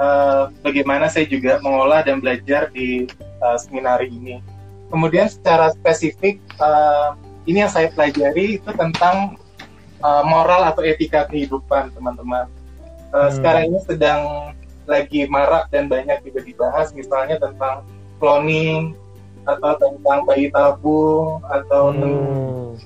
eh, 0.00 0.42
bagaimana 0.64 1.06
saya 1.06 1.28
juga 1.28 1.62
mengolah 1.62 2.02
dan 2.04 2.18
belajar 2.18 2.68
di 2.74 3.06
eh, 3.16 3.58
seminari 3.60 4.10
ini. 4.10 4.42
Kemudian 4.90 5.30
secara 5.30 5.70
spesifik 5.70 6.42
eh, 6.58 7.08
ini 7.46 7.64
yang 7.64 7.72
saya 7.72 7.88
pelajari 7.94 8.58
itu 8.58 8.70
tentang 8.74 9.38
eh, 10.00 10.22
moral 10.26 10.68
atau 10.68 10.82
etika 10.82 11.28
kehidupan 11.30 11.94
teman-teman. 11.94 12.46
Eh, 13.10 13.18
Hmm. 13.18 13.30
Sekarang 13.34 13.64
ini 13.74 13.78
sedang 13.86 14.20
lagi 14.90 15.30
marak 15.30 15.70
dan 15.70 15.86
banyak 15.86 16.18
juga 16.26 16.42
dibahas 16.42 16.90
misalnya 16.90 17.38
tentang 17.38 17.86
cloning 18.18 18.98
atau 19.46 19.72
tentang 19.78 20.26
bayi 20.26 20.50
tabung 20.50 21.40
atau 21.46 21.94
Hmm. 21.94 22.76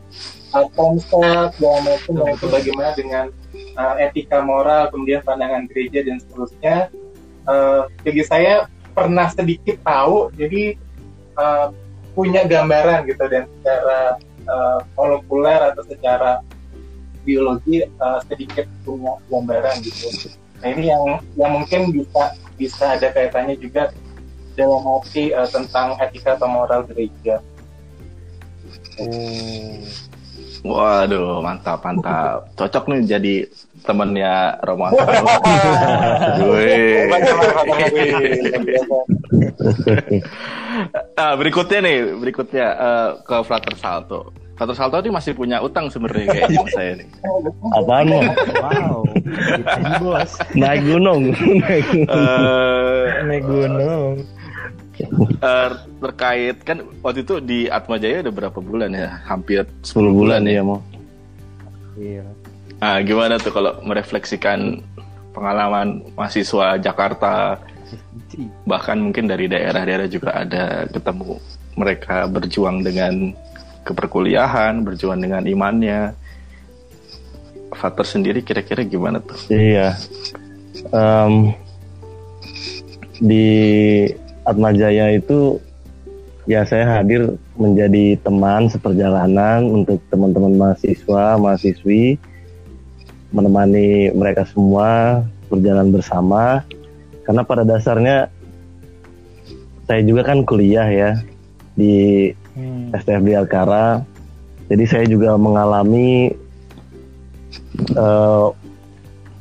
dan 1.58 1.80
macam. 1.82 2.12
Dan 2.14 2.28
itu 2.30 2.46
bagaimana 2.46 2.90
dengan 2.94 3.24
uh, 3.74 3.94
etika 3.98 4.38
moral 4.38 4.86
kemudian 4.94 5.18
pandangan 5.26 5.66
gereja 5.66 6.06
dan 6.06 6.22
seterusnya. 6.22 6.76
Uh, 7.44 7.90
bagi 8.06 8.22
saya 8.22 8.70
pernah 8.94 9.26
sedikit 9.28 9.82
tahu 9.82 10.30
jadi 10.38 10.78
uh, 11.36 11.74
punya 12.14 12.46
gambaran 12.46 13.04
gitu 13.10 13.26
dan 13.26 13.50
secara 13.50 14.16
uh, 14.46 14.80
molekuler 14.94 15.60
atau 15.74 15.82
secara 15.84 16.40
biologi 17.26 17.82
uh, 17.98 18.22
sedikit 18.30 18.70
punya 18.86 19.18
gambaran 19.28 19.82
gitu 19.82 20.30
nah 20.64 20.68
ini 20.72 20.88
yang 20.88 21.20
yang 21.36 21.50
mungkin 21.60 21.92
bisa 21.92 22.32
bisa 22.56 22.96
ada 22.96 23.12
kaitannya 23.12 23.60
juga 23.60 23.92
dalam 24.56 24.80
arti 24.80 25.28
uh, 25.36 25.44
tentang 25.44 26.00
etika 26.00 26.40
atau 26.40 26.48
moral 26.48 26.88
gereja 26.88 27.44
Oh. 28.94 29.82
Waduh, 30.64 31.44
mantap, 31.44 31.84
mantap. 31.84 32.48
Cocok 32.56 32.88
nih 32.88 33.00
jadi 33.04 33.34
temennya 33.84 34.56
Romo. 34.64 34.88
Nah, 41.14 41.38
berikutnya 41.38 41.78
nih, 41.86 42.18
berikutnya 42.18 42.66
eh, 42.66 43.10
ke 43.22 43.36
Frater 43.46 43.74
Salto. 43.78 44.34
Frater 44.54 44.74
Salto 44.78 45.02
ini 45.02 45.10
masih 45.10 45.34
punya 45.34 45.58
utang 45.58 45.90
sebenarnya 45.90 46.30
kayaknya 46.30 46.56
sama 46.62 46.70
saya 46.70 46.92
nih. 46.94 47.08
Apaan 47.74 48.06
mau? 48.06 48.22
Wow. 48.22 48.98
Ini 49.66 49.96
bos. 49.98 50.32
Naik 50.54 50.82
gunung. 50.86 51.22
Naik 51.58 51.86
gunung. 51.90 52.06
Eh, 52.14 53.04
Naik 53.26 53.44
gunung. 53.44 54.12
eh, 55.42 55.68
terkait 55.98 56.56
kan 56.62 56.78
waktu 57.02 57.26
itu 57.26 57.42
di 57.42 57.66
Atma 57.66 57.98
Jaya 57.98 58.22
udah 58.22 58.34
berapa 58.34 58.58
bulan 58.62 58.94
ya? 58.94 59.18
Hampir 59.26 59.66
10 59.82 60.14
bulan 60.14 60.46
ya 60.46 60.62
mau. 60.62 60.78
Iya. 61.98 62.22
Nah, 62.78 63.02
gimana 63.02 63.42
tuh 63.42 63.50
kalau 63.50 63.74
merefleksikan 63.82 64.78
pengalaman 65.34 65.98
mahasiswa 66.14 66.78
Jakarta 66.78 67.58
bahkan 68.66 68.98
mungkin 68.98 69.26
dari 69.26 69.50
daerah-daerah 69.50 70.06
juga 70.06 70.30
ada 70.34 70.86
ketemu 70.90 71.38
mereka 71.74 72.26
berjuang 72.30 72.82
dengan 72.86 73.34
keperkuliahan, 73.84 74.82
berjuang 74.82 75.20
dengan 75.20 75.44
imannya. 75.44 76.16
Fater 77.74 78.06
sendiri 78.06 78.40
kira-kira 78.40 78.86
gimana 78.86 79.20
tuh? 79.20 79.36
Iya. 79.50 79.98
Em, 80.90 81.52
di 83.20 83.46
Atmajaya 84.44 85.14
itu 85.16 85.58
ya 86.44 86.64
saya 86.68 87.00
hadir 87.00 87.36
menjadi 87.56 88.20
teman 88.20 88.68
seperjalanan 88.68 89.64
untuk 89.64 90.00
teman-teman 90.12 90.54
mahasiswa, 90.56 91.40
mahasiswi 91.40 92.20
menemani 93.34 94.14
mereka 94.14 94.46
semua 94.46 95.22
berjalan 95.50 95.90
bersama 95.90 96.62
karena 97.26 97.42
pada 97.42 97.66
dasarnya 97.66 98.30
saya 99.84 100.00
juga 100.06 100.22
kan 100.24 100.46
kuliah 100.46 100.86
ya 100.86 101.10
di 101.74 102.30
Hmm. 102.54 102.94
STFD 102.94 103.34
Alkara. 103.34 104.02
Jadi 104.70 104.84
saya 104.86 105.04
juga 105.04 105.36
mengalami 105.36 106.32
eh, 107.92 108.48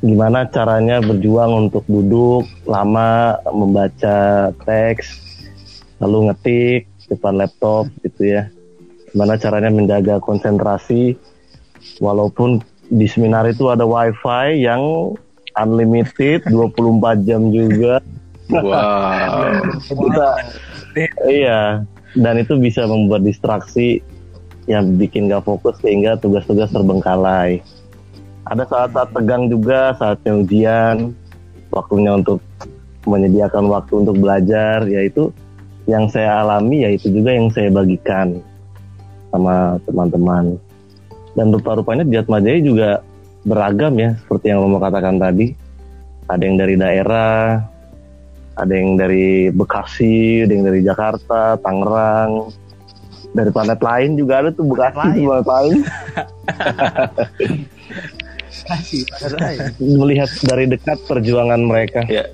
gimana 0.04 0.44
caranya 0.52 1.00
berjuang 1.00 1.66
untuk 1.66 1.86
duduk 1.88 2.44
lama 2.68 3.40
membaca 3.48 4.50
teks, 4.68 5.16
lalu 6.02 6.28
ngetik 6.28 6.84
depan 7.08 7.40
laptop 7.40 7.88
gitu 8.04 8.36
ya. 8.36 8.50
Gimana 9.14 9.40
caranya 9.40 9.70
menjaga 9.72 10.20
konsentrasi 10.20 11.16
walaupun 12.02 12.60
di 12.92 13.08
seminar 13.08 13.48
itu 13.48 13.72
ada 13.72 13.88
wifi 13.88 14.60
yang 14.60 15.14
unlimited 15.56 16.44
24 16.50 17.24
jam 17.24 17.48
juga. 17.48 18.02
Wow. 18.52 19.64
Kita, 19.88 20.28
iya, 21.24 21.80
dan 22.14 22.38
itu 22.38 22.54
bisa 22.58 22.86
membuat 22.86 23.26
distraksi 23.26 24.02
yang 24.70 24.96
bikin 24.96 25.28
gak 25.28 25.44
fokus 25.44 25.76
sehingga 25.82 26.16
tugas-tugas 26.16 26.72
terbengkalai. 26.72 27.60
Ada 28.48 28.64
saat-saat 28.68 29.10
tegang 29.12 29.48
juga, 29.48 29.96
saatnya 29.96 30.32
ujian, 30.40 30.96
waktunya 31.72 32.16
untuk 32.16 32.40
menyediakan 33.04 33.68
waktu 33.68 33.92
untuk 34.04 34.16
belajar, 34.20 34.84
yaitu 34.88 35.32
yang 35.84 36.08
saya 36.08 36.40
alami, 36.40 36.84
yaitu 36.88 37.12
juga 37.12 37.36
yang 37.36 37.48
saya 37.52 37.68
bagikan 37.68 38.40
sama 39.32 39.76
teman-teman. 39.84 40.56
Dan 41.34 41.50
rupa-rupanya 41.52 42.04
di 42.06 42.16
Atmajaya 42.16 42.60
juga 42.62 42.90
beragam 43.44 43.96
ya, 44.00 44.16
seperti 44.24 44.54
yang 44.54 44.64
Romo 44.64 44.80
katakan 44.80 45.20
tadi. 45.20 45.52
Ada 46.24 46.40
yang 46.40 46.56
dari 46.56 46.76
daerah, 46.80 47.60
ada 48.54 48.72
yang 48.72 48.94
dari 48.94 49.50
Bekasi, 49.50 50.42
ada 50.42 50.52
yang 50.52 50.64
dari 50.64 50.80
Jakarta, 50.80 51.58
Tangerang, 51.58 52.48
dari 53.30 53.50
planet 53.50 53.80
lain 53.80 54.10
juga 54.14 54.34
ada 54.40 54.50
tuh 54.50 54.64
Bekasi 54.64 54.94
Lain. 54.96 55.26
planet 55.26 55.48
lain. 55.48 55.72
Kasih 58.64 59.02
pada 59.06 59.26
saya. 59.34 59.58
Melihat 59.76 60.30
dari 60.42 60.64
dekat 60.64 60.98
perjuangan 61.04 61.60
mereka, 61.60 62.06
Ya, 62.06 62.24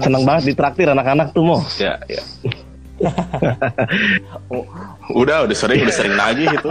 senang 0.00 0.24
banget 0.24 0.50
ditraktir 0.50 0.88
anak-anak 0.88 1.30
tuh 1.30 1.44
mau. 1.44 1.60
ya, 1.76 1.94
ya. 2.04 2.24
udah, 5.14 5.46
udah 5.46 5.56
sering, 5.56 5.86
udah 5.86 5.94
sering 5.94 6.14
nagih 6.18 6.50
itu. 6.50 6.70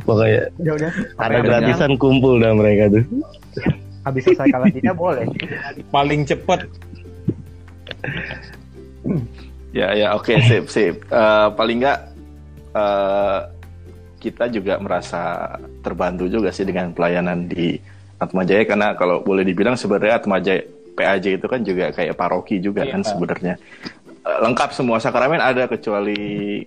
Pokoknya 0.00 0.48
Ya 0.56 0.72
udah. 0.72 0.90
ada 1.20 1.38
gratisan 1.44 1.92
kumpul 2.00 2.40
dah 2.40 2.56
mereka 2.56 2.88
tuh. 2.88 3.04
Habis 4.08 4.24
selesai 4.24 4.48
karantina 4.48 4.92
boleh. 5.04 5.28
Paling 5.92 6.24
cepet 6.24 6.60
Ya, 9.68 9.92
ya, 9.92 10.16
oke, 10.16 10.32
sip, 10.48 10.64
sip. 10.72 10.96
Eh, 11.04 11.48
paling 11.52 11.84
nggak 11.84 11.98
eh, 12.72 13.38
kita 14.18 14.48
juga 14.48 14.80
merasa 14.80 15.54
terbantu 15.84 16.26
juga 16.26 16.50
sih 16.50 16.64
dengan 16.64 16.90
pelayanan 16.90 17.46
di 17.46 17.76
Atmajaya 18.18 18.66
karena 18.66 18.88
kalau 18.98 19.22
boleh 19.22 19.46
dibilang 19.46 19.78
sebenarnya 19.78 20.18
Atmajaya 20.18 20.64
PAJ 20.98 21.38
itu 21.38 21.46
kan 21.46 21.60
juga 21.62 21.94
kayak 21.94 22.18
paroki 22.18 22.58
juga 22.58 22.82
Iya. 22.82 22.98
kan 22.98 23.02
sebenarnya 23.04 23.54
Eh, 24.18 24.38
lengkap 24.44 24.74
semua 24.74 24.98
sakramen 24.98 25.38
ada 25.40 25.64
kecuali 25.64 26.60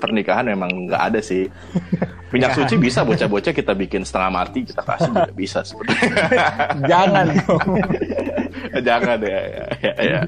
pernikahan 0.00 0.48
memang 0.48 0.88
nggak 0.88 1.02
ada 1.12 1.20
sih. 1.20 1.46
Minyak 2.32 2.54
suci 2.54 2.78
bisa 2.78 3.02
bocah-bocah 3.02 3.50
kita 3.50 3.74
bikin 3.74 4.06
setengah 4.06 4.30
mati 4.30 4.62
kita 4.62 4.86
kasih 4.86 5.10
juga 5.10 5.32
bisa 5.34 5.66
sebenarnya. 5.66 6.14
jangan 6.90 7.26
dong. 7.34 7.62
Jangan 8.86 9.18
ya, 9.24 9.40
ya, 9.50 9.66
ya, 9.82 9.92
ya. 9.98 10.20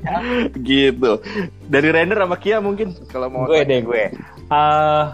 Gitu. 0.51 1.13
Dari 1.63 1.89
Rainer 1.95 2.19
sama 2.19 2.37
Kia 2.43 2.59
mungkin 2.59 2.91
kalau 3.07 3.31
mau 3.31 3.47
gue 3.47 3.63
deh 3.63 3.87
gue. 3.87 4.11
Eh, 4.51 5.05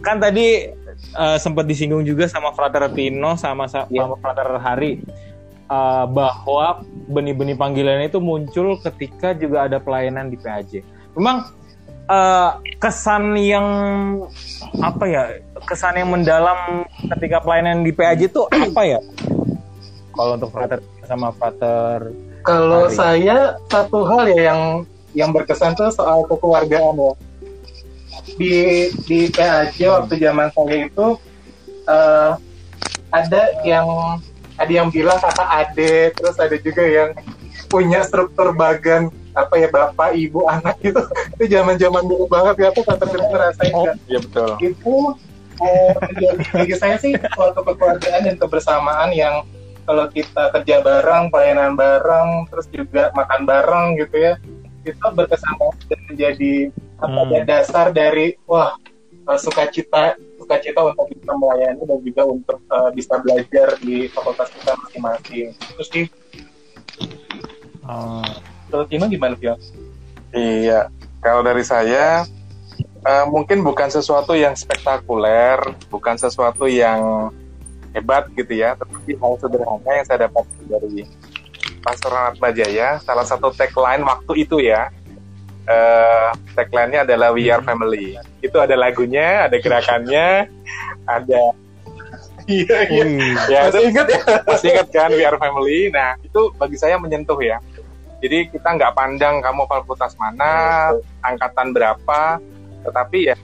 kan 0.00 0.16
tadi 0.16 0.72
eh, 1.12 1.36
sempat 1.36 1.68
disinggung 1.68 2.08
juga 2.08 2.24
sama 2.24 2.56
Frater 2.56 2.88
Tino 2.96 3.36
sama 3.36 3.68
sa- 3.68 3.84
sama 3.84 4.16
Frater 4.16 4.48
Hari 4.56 4.92
eh, 5.68 6.04
bahwa 6.08 6.80
benih-benih 7.12 7.56
panggilan 7.58 8.00
itu 8.00 8.16
muncul 8.16 8.80
ketika 8.80 9.36
juga 9.36 9.68
ada 9.68 9.76
pelayanan 9.76 10.32
di 10.32 10.40
PAJ. 10.40 10.80
Memang 11.12 11.52
eh, 12.08 12.50
kesan 12.78 13.36
yang 13.38 13.66
apa 14.80 15.04
ya? 15.06 15.22
Kesan 15.62 15.98
yang 15.98 16.10
mendalam 16.10 16.86
ketika 17.16 17.38
pelayanan 17.42 17.86
di 17.86 17.92
PAJ 17.94 18.30
itu 18.30 18.42
apa 18.50 18.82
ya? 18.82 19.00
Kalau 20.12 20.36
untuk 20.36 20.50
Frater 20.52 20.78
sama 21.08 21.32
Frater 21.32 22.12
Kalau 22.42 22.90
saya 22.90 23.56
satu 23.70 24.02
hal 24.02 24.26
ya 24.34 24.50
yang 24.50 24.60
yang 25.14 25.30
berkesan 25.30 25.78
tuh 25.78 25.94
soal 25.94 26.26
kekeluargaan 26.26 26.98
ya. 26.98 27.12
Di 28.34 28.54
di 29.06 29.20
PAJ 29.30 29.76
waktu 29.86 30.14
zaman 30.18 30.50
saya 30.50 30.76
itu 30.90 31.06
eh, 31.86 32.32
ada 33.12 33.42
yang 33.62 33.86
ada 34.56 34.72
yang 34.72 34.88
bilang 34.92 35.18
kakak 35.20 35.48
ade, 35.48 36.12
terus 36.16 36.36
ada 36.38 36.56
juga 36.60 36.84
yang 36.84 37.10
punya 37.68 38.04
struktur 38.04 38.52
bagan 38.52 39.08
apa 39.32 39.54
ya 39.56 39.68
bapak 39.72 40.12
ibu 40.12 40.44
anak 40.44 40.76
gitu 40.84 41.00
itu 41.40 41.44
zaman 41.48 41.76
zaman 41.80 42.04
dulu 42.04 42.28
banget 42.28 42.54
ya 42.60 42.66
aku 42.68 42.84
kata 42.84 43.04
ngerasain 43.08 43.72
Oh. 43.72 43.84
kan 43.88 43.96
Iya 44.08 44.18
betul. 44.20 44.50
itu 44.60 44.94
eh, 45.62 45.92
bagi, 46.52 46.74
saya 46.76 46.96
sih 46.98 47.12
suatu 47.32 47.60
kekeluargaan 47.64 48.28
dan 48.28 48.36
kebersamaan 48.36 49.10
yang 49.14 49.44
kalau 49.82 50.06
kita 50.06 50.54
kerja 50.54 50.78
bareng, 50.78 51.26
pelayanan 51.34 51.74
bareng, 51.74 52.46
terus 52.54 52.70
juga 52.70 53.10
makan 53.18 53.42
bareng 53.42 53.86
gitu 53.98 54.14
ya, 54.14 54.38
itu 54.86 54.94
berkesan 54.94 55.58
dan 55.90 56.00
menjadi 56.06 56.54
apa 57.02 57.18
Hmm. 57.18 57.34
ya, 57.34 57.40
dasar 57.42 57.90
dari 57.90 58.38
wah 58.46 58.78
eh, 59.10 59.38
sukacita 59.38 60.14
sukacita 60.38 60.86
untuk 60.86 61.10
bisa 61.10 61.34
melayani 61.34 61.82
dan 61.82 61.98
juga 61.98 62.22
untuk 62.26 62.58
eh, 62.62 62.90
bisa 62.94 63.14
belajar 63.18 63.74
di 63.82 64.06
fakultas 64.10 64.54
kita 64.54 64.72
masing-masing. 64.76 65.48
Terus 65.54 65.88
di 65.90 66.02
eh, 67.82 68.30
Kalau 68.72 68.88
Tino 68.88 69.04
gimana 69.04 69.36
Tio? 69.36 69.60
Iya. 70.32 70.88
Kalau 71.20 71.44
dari 71.44 71.60
saya 71.60 72.24
eh, 73.04 73.24
mungkin 73.28 73.60
bukan 73.60 73.92
sesuatu 73.92 74.32
yang 74.32 74.56
spektakuler, 74.56 75.60
bukan 75.92 76.16
sesuatu 76.16 76.64
yang 76.64 77.28
hebat 77.92 78.32
gitu 78.32 78.56
ya, 78.56 78.72
tetapi 78.80 79.20
hal 79.20 79.36
sederhana 79.36 79.90
yang 79.92 80.06
saya 80.08 80.18
dapat 80.24 80.48
dari 80.64 81.04
Pastor 81.84 82.16
Atma 82.16 82.48
Jaya, 82.48 82.96
salah 83.04 83.28
satu 83.28 83.52
tagline 83.52 84.00
waktu 84.08 84.48
itu 84.48 84.64
ya, 84.64 84.88
eh 85.68 86.30
tagline-nya 86.56 87.04
adalah 87.04 87.36
We 87.36 87.52
Are 87.52 87.60
Family. 87.60 88.16
Itu 88.40 88.56
ada 88.56 88.72
lagunya, 88.72 89.44
ada 89.44 89.60
gerakannya, 89.60 90.48
ada 91.04 91.42
Iya, 92.50 92.78
iya. 92.90 93.04
ya 93.46 93.60
Masih 93.70 93.82
ingat 93.86 94.06
ya? 94.10 94.20
masih 94.50 94.68
ingat 94.74 94.88
kan 94.90 95.10
We 95.14 95.22
Are 95.22 95.38
Family. 95.38 95.90
Nah 95.94 96.18
itu 96.22 96.50
bagi 96.58 96.76
saya 96.78 96.98
menyentuh 96.98 97.38
ya. 97.38 97.62
Jadi 98.22 98.38
kita 98.54 98.68
nggak 98.78 98.94
pandang 98.94 99.42
kamu 99.42 99.66
fakultas 99.66 100.14
mana, 100.14 100.94
angkatan 101.26 101.74
berapa, 101.74 102.38
tetapi 102.86 103.34
ya 103.34 103.36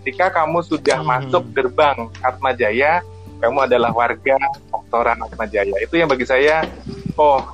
Ketika 0.00 0.32
kamu 0.32 0.64
sudah 0.64 1.04
Hmm. 1.04 1.12
masuk 1.12 1.44
gerbang 1.52 2.08
Atma 2.24 2.56
Jaya, 2.56 3.04
kamu 3.36 3.68
adalah 3.68 3.92
warga 3.92 4.40
Oktoran 4.72 5.20
Atma 5.20 5.44
Jaya. 5.44 5.76
Itu 5.76 6.00
yang 6.00 6.08
bagi 6.08 6.24
saya, 6.24 6.64
oh 7.20 7.44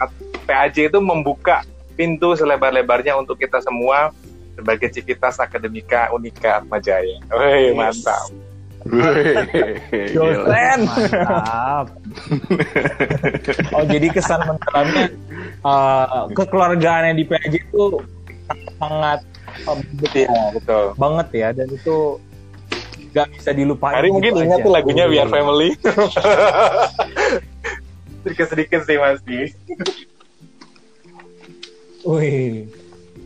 PAJ 0.46 0.94
itu 0.94 1.02
membuka 1.02 1.66
pintu 1.98 2.38
selebar-lebarnya 2.38 3.18
untuk 3.18 3.42
kita 3.42 3.58
semua 3.58 4.14
sebagai 4.54 4.94
Civitas 4.94 5.42
Akademika 5.42 6.14
Unika 6.14 6.62
Atma 6.62 6.78
Jaya. 6.78 7.18
Wih, 7.34 7.74
mantap. 7.74 8.30
Dosen. 10.14 10.78
Mantap. 10.86 11.86
Oh 13.74 13.82
jadi 13.90 14.06
kesan 14.14 14.38
mendalamnya 14.46 15.10
eh, 15.66 16.06
kekeluargaannya 16.32 17.12
di 17.18 17.24
PAJ 17.26 17.54
itu 17.58 17.84
sangat 18.78 19.20
eh, 19.66 19.76
betul 19.98 20.22
Iya, 20.22 20.42
betul. 20.54 20.84
banget 20.94 21.28
ya 21.34 21.48
dan 21.50 21.68
itu 21.70 21.96
nggak 23.16 23.32
bisa 23.32 23.50
dilupain. 23.56 23.96
Hari 23.96 24.12
mungkin 24.12 24.32
gitu 24.36 24.44
ingat 24.44 24.60
tuh 24.60 24.72
lagunya 24.72 25.08
We 25.08 25.16
Are 25.16 25.24
Wih. 25.24 25.32
Family. 25.32 25.70
Sedikit-sedikit 28.26 28.80
sih 28.84 28.96
Mas 29.00 29.20
Di. 29.24 29.48
Wih. 32.04 32.68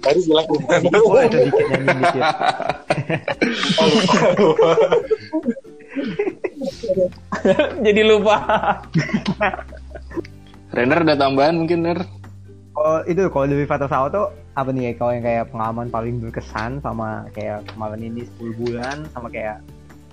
Hari 0.00 0.20
bilang 0.24 0.46
Boleh 1.05 1.29
tuh 1.29 1.40
dikit 1.44 1.64
nyanyi 1.68 1.92
dikit. 2.00 2.22
jadi 7.87 8.00
lupa. 8.07 8.37
Renner 10.70 11.03
ada 11.03 11.18
tambahan 11.18 11.59
mungkin 11.59 11.83
Ner? 11.83 11.98
Kalau 12.80 13.04
itu 13.04 13.22
kalau 13.28 13.44
dari 13.44 13.68
Fata 13.68 13.84
Sawa 13.84 14.08
tuh 14.08 14.26
apa 14.56 14.72
nih 14.72 14.96
kalau 14.96 15.12
yang 15.12 15.20
kayak 15.20 15.52
pengalaman 15.52 15.92
paling 15.92 16.16
berkesan 16.16 16.80
sama 16.80 17.28
kayak 17.30 17.60
kemarin 17.68 18.08
ini 18.08 18.24
10 18.40 18.56
bulan 18.56 19.04
sama 19.12 19.28
kayak 19.28 19.60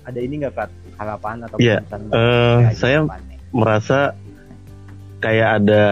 ada 0.04 0.18
ini 0.20 0.44
nggak 0.44 0.52
Fat 0.52 0.68
harapan 1.00 1.48
atau 1.48 1.56
Iya, 1.56 1.80
pesan 1.80 2.00
eh, 2.04 2.56
kayak 2.60 2.76
saya- 2.76 3.08
merasa 3.48 3.98
kayak 5.18 5.48
ada 5.58 5.84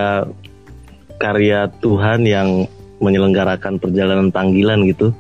karya 1.17 1.73
Tuhan 1.81 2.29
yang 2.29 2.69
menyelenggarakan 3.01 3.81
perjalanan 3.81 4.29
panggilan 4.29 4.85
gitu. 4.85 5.17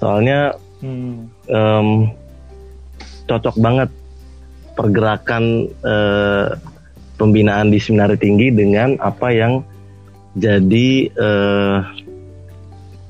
Soalnya 0.00 0.56
Hmm. 0.80 1.28
em, 1.46 2.08
cocok 3.28 3.60
banget 3.60 3.92
pergerakan 4.72 5.68
eh, 5.84 6.46
pembinaan 7.20 7.68
di 7.68 7.76
seminari 7.76 8.16
tinggi 8.16 8.48
dengan 8.48 8.96
apa 8.98 9.28
yang 9.28 9.60
jadi 10.32 10.88
eh, 11.08 11.76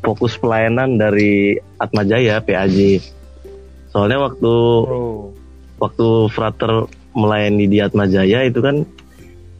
fokus 0.00 0.34
pelayanan 0.34 0.96
dari 0.96 1.54
Atmajaya 1.76 2.38
PAJ. 2.38 2.98
Soalnya 3.88 4.18
waktu 4.20 4.54
Bro. 4.82 5.30
waktu 5.78 6.06
Frater 6.28 6.88
melayani 7.12 7.66
di 7.66 7.78
Atmajaya 7.78 8.42
itu 8.42 8.58
kan 8.58 8.82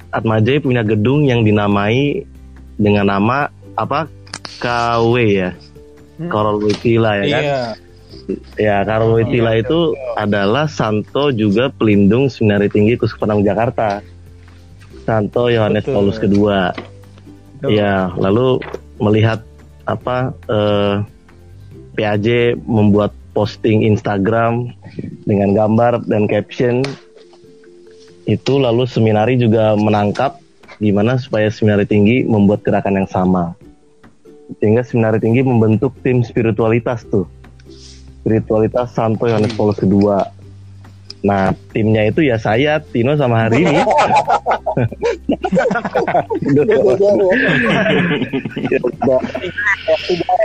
Atmajaya 0.08 0.58
punya 0.58 0.82
gedung 0.82 1.24
yang 1.24 1.42
dinamai 1.42 2.24
dengan 2.74 3.08
nama 3.08 3.46
apa 3.74 4.08
KW 4.58 5.14
ya 5.32 5.52
Hmm. 6.12 6.28
Karol 6.28 6.60
Witila 6.60 7.16
ya 7.18 7.24
kan 7.24 7.42
Iya. 7.42 7.62
ya 8.60 8.76
Karol 8.84 9.16
Witila 9.16 9.56
Iya, 9.56 9.64
itu 9.64 9.78
adalah 10.12 10.68
Santo 10.68 11.32
juga 11.32 11.72
pelindung 11.72 12.28
Seminari 12.28 12.68
Tinggi 12.68 12.94
Kuskupanang 12.94 13.40
Jakarta 13.40 14.04
Santo 15.02 15.48
Yohanes. 15.48 15.82
Paulus 15.82 16.20
kedua. 16.20 16.70
Ya 17.70 18.10
lalu 18.18 18.58
melihat 18.98 19.42
apa 19.86 20.34
eh, 20.46 20.94
PAJ 21.98 22.58
membuat 22.64 23.12
posting 23.36 23.84
Instagram 23.84 24.72
dengan 25.24 25.56
gambar 25.56 26.04
dan 26.08 26.28
caption 26.28 26.84
itu 28.28 28.54
lalu 28.58 28.86
seminari 28.86 29.34
juga 29.34 29.74
menangkap 29.74 30.38
gimana 30.78 31.18
supaya 31.18 31.50
seminari 31.50 31.86
tinggi 31.86 32.22
membuat 32.26 32.62
gerakan 32.62 33.02
yang 33.02 33.10
sama. 33.10 33.54
Sehingga 34.58 34.84
seminari 34.84 35.18
tinggi 35.18 35.42
membentuk 35.42 35.94
tim 36.04 36.20
spiritualitas 36.22 37.06
tuh. 37.08 37.26
Spiritualitas 38.22 38.94
Santo 38.94 39.26
Yohanes 39.26 39.54
Paulus 39.58 39.78
kedua 39.78 40.22
nah 41.22 41.54
timnya 41.70 42.10
itu 42.10 42.26
ya 42.26 42.34
saya 42.34 42.82
Tino 42.82 43.14
sama 43.14 43.46
hari 43.46 43.62
ini 43.62 43.78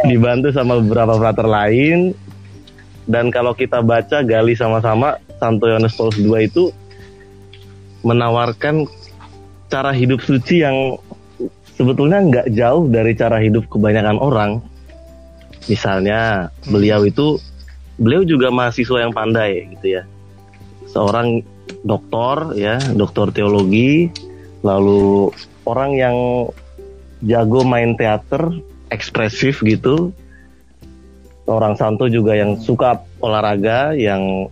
dibantu 0.07 0.49
sama 0.53 0.79
beberapa 0.81 1.17
frater 1.17 1.47
lain. 1.47 1.99
Dan 3.07 3.31
kalau 3.31 3.55
kita 3.55 3.79
baca 3.79 4.19
gali 4.19 4.51
sama-sama 4.51 5.15
Santo 5.39 5.63
Yohanes 5.63 5.95
Paulus 5.95 6.19
II 6.19 6.35
itu 6.43 6.75
menawarkan 8.03 8.83
cara 9.71 9.95
hidup 9.95 10.19
suci 10.19 10.59
yang 10.59 10.99
sebetulnya 11.79 12.19
nggak 12.19 12.47
jauh 12.51 12.91
dari 12.91 13.15
cara 13.15 13.39
hidup 13.39 13.71
kebanyakan 13.71 14.19
orang. 14.19 14.51
Misalnya 15.71 16.51
beliau 16.67 17.07
itu 17.07 17.39
beliau 17.95 18.27
juga 18.27 18.51
mahasiswa 18.51 19.07
yang 19.07 19.15
pandai 19.15 19.71
gitu 19.71 19.99
ya 19.99 20.03
seorang 20.97 21.45
doktor 21.85 22.57
ya 22.57 22.81
doktor 22.97 23.29
teologi 23.29 24.09
lalu 24.65 25.29
orang 25.69 25.93
yang 25.93 26.15
jago 27.21 27.61
main 27.61 27.93
teater 27.93 28.49
ekspresif 28.89 29.61
gitu 29.61 30.09
orang 31.45 31.77
santo 31.77 32.09
juga 32.09 32.33
yang 32.33 32.57
suka 32.57 32.97
olahraga 33.21 33.93
yang 33.93 34.49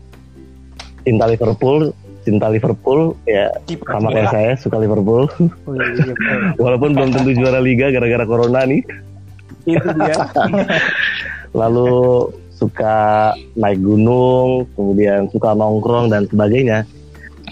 cinta 1.01 1.25
Liverpool 1.25 1.89
cinta 2.21 2.49
Liverpool 2.49 3.17
ya 3.25 3.49
sama 3.85 4.13
kayak 4.13 4.29
saya 4.29 4.51
suka 4.57 4.77
Liverpool 4.77 5.25
Oh, 5.65 5.73
iya, 5.73 5.85
iya, 5.97 6.13
betul. 6.13 6.39
walaupun 6.63 6.89
belum 6.93 7.09
tentu 7.09 7.31
juara 7.37 7.57
liga 7.57 7.89
gara-gara 7.89 8.25
corona 8.25 8.65
nih 8.69 8.81
Itu 9.65 9.81
dia. 9.97 10.13
lalu 11.59 12.29
suka 12.55 13.31
naik 13.59 13.83
gunung 13.83 14.65
kemudian 14.73 15.27
suka 15.29 15.51
nongkrong 15.53 16.09
dan 16.09 16.25
sebagainya. 16.27 16.87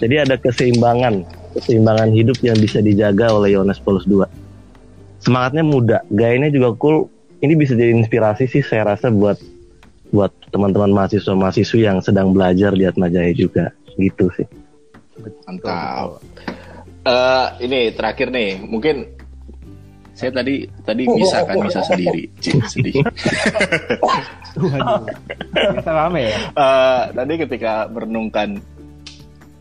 Jadi 0.00 0.24
ada 0.26 0.34
keseimbangan 0.40 1.22
keseimbangan 1.54 2.10
hidup 2.10 2.40
yang 2.42 2.58
bisa 2.58 2.82
dijaga 2.82 3.30
oleh 3.30 3.54
Yohanes 3.54 3.78
Paulus 3.78 4.08
II 4.10 4.26
semangatnya 5.24 5.64
muda 5.64 5.98
gayanya 6.12 6.52
juga 6.52 6.76
cool. 6.76 7.08
Ini 7.40 7.56
bisa 7.56 7.76
jadi 7.76 7.92
inspirasi 7.92 8.48
sih 8.48 8.64
saya 8.64 8.96
rasa 8.96 9.12
buat 9.12 9.36
buat 10.12 10.32
teman-teman 10.52 10.92
mahasiswa 10.92 11.34
mahasiswi 11.36 11.84
yang 11.84 12.00
sedang 12.00 12.32
belajar 12.32 12.72
di 12.72 12.88
Atmajaya 12.88 13.32
juga. 13.36 13.72
Gitu 13.96 14.28
sih. 14.36 14.48
Mantap. 15.44 16.24
Eh, 17.04 17.46
ini 17.68 17.92
terakhir 17.92 18.32
nih, 18.32 18.64
mungkin 18.64 19.12
saya 20.14 20.30
tadi 20.30 20.62
tadi 20.86 21.02
bisa 21.10 21.42
kan 21.42 21.58
bisa 21.58 21.82
sendiri, 21.82 22.22
Cik, 22.38 22.62
sedih. 22.70 23.02
Biasa 25.50 25.90
rame 25.90 26.30
ya. 26.30 26.38
Eh, 26.54 27.02
tadi 27.10 27.34
ketika 27.34 27.90
merenungkan 27.90 28.62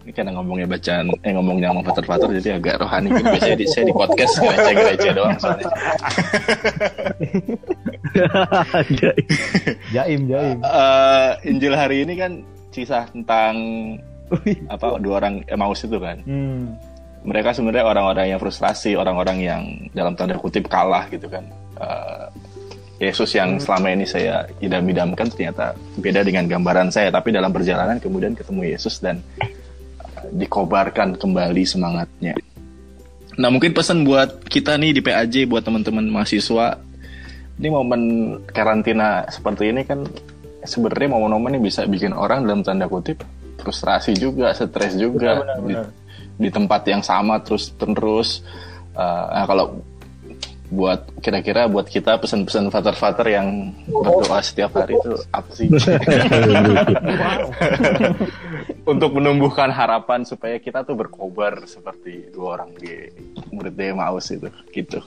ini 0.04 0.12
karena 0.12 0.36
ngomongnya 0.36 0.68
bacaan 0.68 1.16
eh 1.24 1.32
ngomongnya 1.32 1.72
sama 1.72 1.82
fater-fater 1.88 2.28
jadi 2.38 2.60
agak 2.60 2.76
rohani 2.84 3.08
gitu. 3.08 3.24
Biasanya 3.24 3.58
di, 3.58 3.66
saya 3.72 3.84
di 3.88 3.96
podcast 3.96 4.34
gereja-gereja 4.36 5.10
doang 5.16 5.38
soalnya. 5.40 5.72
Jaim, 9.96 10.22
jaim. 10.28 10.58
Eh, 10.60 11.32
Injil 11.50 11.74
hari 11.74 12.04
ini 12.04 12.14
kan 12.20 12.44
kisah 12.76 13.08
tentang 13.16 13.56
apa 14.68 15.00
dua 15.00 15.24
orang 15.24 15.42
Emmaus 15.48 15.82
itu 15.88 15.98
kan. 15.98 16.20
Hmm. 16.28 16.76
Mereka 17.24 17.56
sebenarnya 17.56 17.88
orang-orang 17.88 18.36
yang 18.36 18.40
frustrasi, 18.40 19.00
orang-orang 19.00 19.38
yang 19.40 19.62
dalam 19.96 20.14
tanda 20.14 20.36
kutip 20.36 20.68
kalah 20.68 21.08
gitu 21.08 21.32
kan. 21.32 21.48
Eh, 21.80 22.28
Yesus 23.10 23.36
yang 23.36 23.60
selama 23.60 23.92
ini 23.92 24.08
saya 24.08 24.48
idam-idamkan 24.64 25.28
ternyata 25.32 25.76
beda 26.00 26.24
dengan 26.24 26.48
gambaran 26.48 26.92
saya, 26.92 27.12
tapi 27.12 27.32
dalam 27.32 27.52
perjalanan 27.52 28.00
kemudian 28.00 28.36
ketemu 28.36 28.76
Yesus 28.76 29.00
dan 29.00 29.24
eh, 29.40 29.50
dikobarkan 30.36 31.16
kembali 31.16 31.64
semangatnya. 31.64 32.36
Nah 33.40 33.50
mungkin 33.50 33.74
pesan 33.74 34.06
buat 34.06 34.46
kita 34.46 34.78
nih 34.78 35.00
di 35.00 35.02
PAJ, 35.02 35.50
buat 35.50 35.66
teman-teman 35.66 36.06
mahasiswa, 36.06 36.78
ini 37.58 37.68
momen 37.72 38.02
karantina 38.46 39.26
seperti 39.32 39.74
ini 39.74 39.88
kan 39.88 40.06
sebenarnya 40.64 41.18
momen-momen 41.18 41.60
yang 41.60 41.66
bisa 41.66 41.88
bikin 41.88 42.14
orang 42.14 42.46
dalam 42.46 42.62
tanda 42.62 42.86
kutip 42.86 43.24
frustrasi 43.64 44.12
juga, 44.20 44.52
stres 44.52 45.00
juga 45.00 45.40
Benar, 45.40 45.60
benar, 45.60 45.88
benar. 45.88 46.03
Di 46.38 46.50
tempat 46.50 46.82
yang 46.90 47.06
sama 47.06 47.42
terus 47.42 47.74
terus. 47.78 48.42
Uh, 48.94 49.26
nah 49.34 49.46
kalau 49.50 49.82
buat 50.74 51.06
kira-kira 51.22 51.70
buat 51.70 51.86
kita 51.86 52.18
pesan-pesan 52.18 52.74
fater-fater 52.74 53.30
yang 53.30 53.70
berdoa 53.86 54.42
setiap 54.42 54.74
hari 54.74 54.98
itu 54.98 55.14
apa 55.30 55.50
sih? 55.54 55.70
Untuk 58.92 59.14
menumbuhkan 59.14 59.70
harapan 59.70 60.26
supaya 60.26 60.58
kita 60.58 60.82
tuh 60.82 60.98
berkobar 60.98 61.70
seperti 61.70 62.34
dua 62.34 62.58
orang 62.60 62.74
di 62.74 62.90
murid 63.54 63.78
Emmaus 63.78 64.34
itu 64.34 64.50
gitu. 64.74 64.98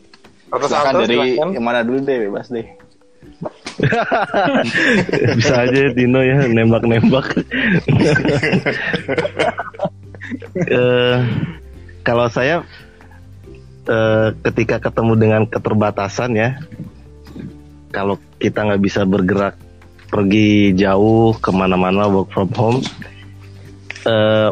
Silakan 0.46 1.02
dari 1.02 1.34
yang 1.34 1.58
mana 1.58 1.82
dulu 1.82 1.98
deh 2.06 2.30
bebas 2.30 2.46
deh. 2.46 2.66
Bisa 5.36 5.66
aja 5.66 5.90
Tino 5.92 6.22
ya 6.22 6.46
nembak-nembak. 6.46 7.26
Eh, 10.56 11.18
kalau 12.00 12.32
saya 12.32 12.64
eh, 13.84 14.28
ketika 14.48 14.80
ketemu 14.80 15.12
dengan 15.20 15.42
keterbatasan 15.44 16.32
ya, 16.32 16.56
kalau 17.92 18.16
kita 18.40 18.64
nggak 18.64 18.80
bisa 18.80 19.04
bergerak 19.04 19.60
pergi 20.08 20.72
jauh 20.72 21.36
ke 21.36 21.52
mana-mana 21.52 22.08
work 22.08 22.32
from 22.32 22.48
home, 22.56 22.80
eh, 24.08 24.50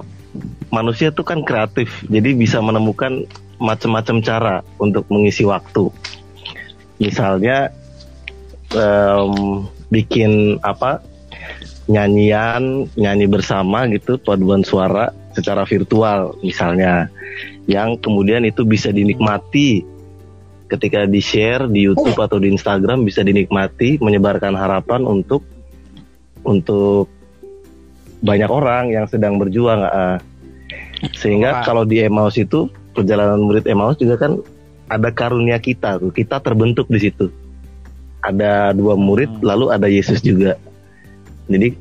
manusia 0.68 1.08
tuh 1.08 1.24
kan 1.24 1.40
kreatif, 1.40 1.88
jadi 2.12 2.36
bisa 2.36 2.60
menemukan 2.60 3.24
macam-macam 3.56 4.20
cara 4.20 4.56
untuk 4.76 5.08
mengisi 5.08 5.48
waktu. 5.48 5.88
Misalnya 7.00 7.72
em, 8.74 9.64
bikin 9.88 10.58
apa 10.60 11.00
nyanyian 11.86 12.90
nyanyi 12.98 13.26
bersama 13.30 13.86
gitu 13.86 14.18
paduan 14.18 14.66
suara 14.66 15.14
secara 15.34 15.66
virtual 15.66 16.38
misalnya. 16.40 17.10
Yang 17.66 18.04
kemudian 18.04 18.44
itu 18.46 18.62
bisa 18.62 18.92
dinikmati 18.94 19.82
ketika 20.68 21.04
di 21.04 21.20
share 21.20 21.68
di 21.68 21.86
YouTube 21.86 22.16
atau 22.16 22.40
di 22.40 22.48
Instagram 22.48 23.04
bisa 23.04 23.20
dinikmati 23.20 24.00
menyebarkan 24.00 24.56
harapan 24.56 25.04
untuk 25.04 25.44
untuk 26.44 27.08
banyak 28.24 28.48
orang 28.48 28.92
yang 28.92 29.04
sedang 29.04 29.36
berjuang 29.36 29.84
ah. 29.84 30.16
sehingga 31.12 31.60
kalau 31.60 31.84
di 31.84 32.00
Emmaus 32.00 32.40
itu 32.40 32.72
perjalanan 32.96 33.44
murid 33.44 33.68
Emmaus 33.68 34.00
juga 34.00 34.16
kan 34.16 34.40
ada 34.88 35.08
karunia 35.12 35.60
kita 35.60 36.00
tuh. 36.00 36.12
Kita 36.12 36.40
terbentuk 36.40 36.88
di 36.88 37.00
situ. 37.00 37.28
Ada 38.24 38.72
dua 38.72 38.96
murid 38.96 39.28
Hmm. 39.28 39.44
lalu 39.44 39.66
ada 39.72 39.88
Yesus 39.88 40.24
juga. 40.24 40.56
Jadi 41.48 41.76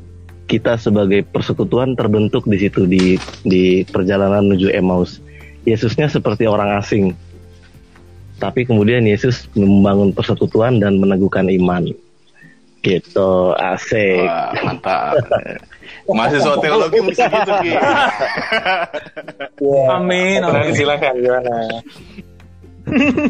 kita 0.47 0.75
sebagai 0.75 1.23
persekutuan 1.23 1.95
terbentuk 1.95 2.45
di 2.45 2.57
situ 2.59 2.83
di 2.85 3.17
di 3.47 3.87
perjalanan 3.87 4.47
menuju 4.47 4.69
Emmaus 4.71 5.23
Yesusnya 5.63 6.11
seperti 6.11 6.43
orang 6.43 6.79
asing 6.79 7.15
tapi 8.41 8.67
kemudian 8.67 9.07
Yesus 9.07 9.47
membangun 9.55 10.11
persekutuan 10.11 10.83
dan 10.83 10.99
meneguhkan 10.99 11.47
iman 11.47 11.87
gitu 12.83 13.55
asik 13.55 14.27
Wah, 14.27 14.51
mantap. 14.59 15.15
Mahasiswa 16.03 16.59
teologi 16.59 16.99
mesti 16.99 17.23
gitu, 17.23 17.51
Ki. 17.63 17.71
Amin. 19.87 20.43
Nanti 20.43 20.67
amin. 20.67 20.75
silakan 20.75 21.15
gimana? 21.15 21.55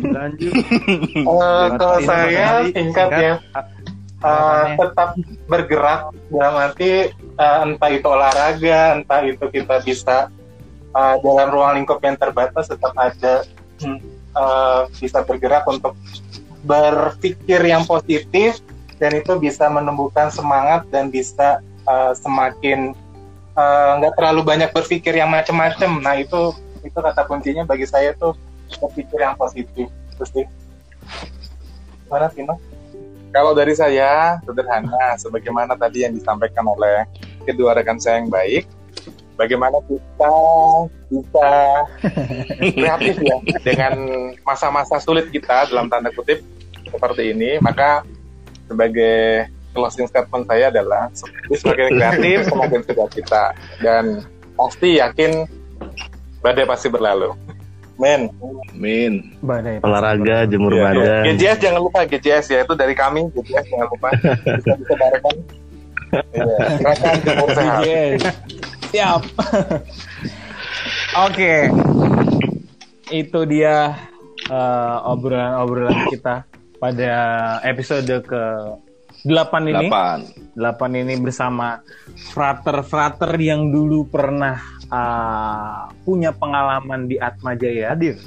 Lanjut. 0.10 0.54
Eh, 0.58 1.70
kalau 1.78 2.00
saya 2.02 2.66
singkat 2.74 3.10
singkat. 3.14 3.38
Eh, 4.24 4.66
tetap 4.80 5.20
bergerak 5.52 6.16
dalam 6.32 6.56
arti 6.56 7.12
eh, 7.12 7.60
entah 7.68 7.92
itu 7.92 8.08
olahraga, 8.08 8.96
entah 8.96 9.20
itu 9.20 9.44
kita 9.52 9.84
bisa 9.84 10.32
eh, 10.96 11.16
dalam 11.20 11.52
ruang 11.52 11.84
lingkup 11.84 12.00
yang 12.00 12.16
terbatas 12.16 12.72
tetap 12.72 12.96
ada 12.96 13.44
eh, 13.84 14.82
bisa 14.96 15.28
bergerak 15.28 15.68
untuk 15.68 16.00
berpikir 16.64 17.60
yang 17.68 17.84
positif 17.84 18.64
dan 18.96 19.12
itu 19.20 19.36
bisa 19.36 19.68
menumbuhkan 19.68 20.32
semangat 20.32 20.88
dan 20.88 21.12
bisa 21.12 21.60
eh, 21.84 22.14
semakin 22.16 22.96
nggak 23.54 24.18
terlalu 24.18 24.42
banyak 24.42 24.74
berpikir 24.74 25.14
yang 25.14 25.30
macam-macam. 25.30 26.02
Nah 26.02 26.18
itu 26.18 26.58
itu 26.82 26.98
kata 26.98 27.22
kuncinya 27.30 27.62
bagi 27.68 27.86
saya 27.86 28.16
tuh 28.18 28.34
berpikir 28.82 29.20
yang 29.22 29.38
positif. 29.38 29.92
Terus 30.18 30.30
sih. 30.34 30.46
Mana 32.10 32.34
Tino? 32.34 32.58
Kalau 33.34 33.58
dari 33.58 33.74
saya 33.74 34.38
sederhana, 34.46 35.18
sebagaimana 35.18 35.74
tadi 35.74 36.06
yang 36.06 36.14
disampaikan 36.14 36.70
oleh 36.70 37.10
kedua 37.50 37.74
rekan 37.74 37.98
saya 37.98 38.22
yang 38.22 38.30
baik, 38.30 38.70
bagaimana 39.34 39.82
kita 39.90 40.36
bisa 41.10 41.50
kreatif 42.78 43.16
ya 43.26 43.38
dengan 43.66 43.94
masa-masa 44.46 45.02
sulit 45.02 45.34
kita 45.34 45.66
dalam 45.74 45.90
tanda 45.90 46.14
kutip 46.14 46.46
seperti 46.86 47.34
ini, 47.34 47.58
maka 47.58 48.06
sebagai 48.70 49.50
closing 49.74 50.06
statement 50.06 50.46
saya 50.46 50.70
adalah 50.70 51.10
semakin 51.50 51.90
kreatif 51.98 52.38
semakin 52.46 52.80
suka 52.86 53.06
kita 53.18 53.44
dan 53.82 54.22
pasti 54.54 55.02
yakin 55.02 55.50
badai 56.46 56.70
pasti 56.70 56.88
berlalu. 56.94 57.34
Men, 57.94 58.26
Min. 58.74 59.38
Badai. 59.40 59.78
olahraga 59.86 60.50
jemur 60.50 60.74
Iya, 60.74 60.84
badan 60.90 61.24
GJS 61.38 61.58
jangan 61.62 61.82
lupa 61.86 62.00
GJS 62.04 62.46
ya 62.50 62.60
itu 62.66 62.74
dari 62.74 62.94
kami 62.98 63.30
GJS 63.32 63.66
jangan 63.70 63.88
lupa 63.90 64.08
bisa 64.18 64.94
barengan. 65.02 65.36
Iya, 66.14 66.56
gerakan 66.78 67.14
jemur 67.22 67.50
sehat. 67.54 67.82
Yes. 67.86 68.20
Siap. 68.90 69.22
Oke. 71.22 71.54
Itu 73.10 73.40
dia 73.46 73.94
eh, 74.50 74.98
obrolan-obrolan 75.06 76.10
kita 76.10 76.46
pada 76.78 77.14
episode 77.64 78.10
ke 78.26 78.44
8 79.24 79.72
ini. 79.72 79.88
Delapan. 79.88 80.18
8 80.60 81.02
ini 81.02 81.16
bersama 81.18 81.80
frater-frater 82.36 83.32
yang 83.40 83.72
dulu 83.72 84.04
pernah 84.12 84.60
uh, 84.92 85.88
punya 86.04 86.36
pengalaman 86.36 87.08
di 87.08 87.16
Atma 87.18 87.56
Jaya 87.56 87.96
hadir. 87.96 88.20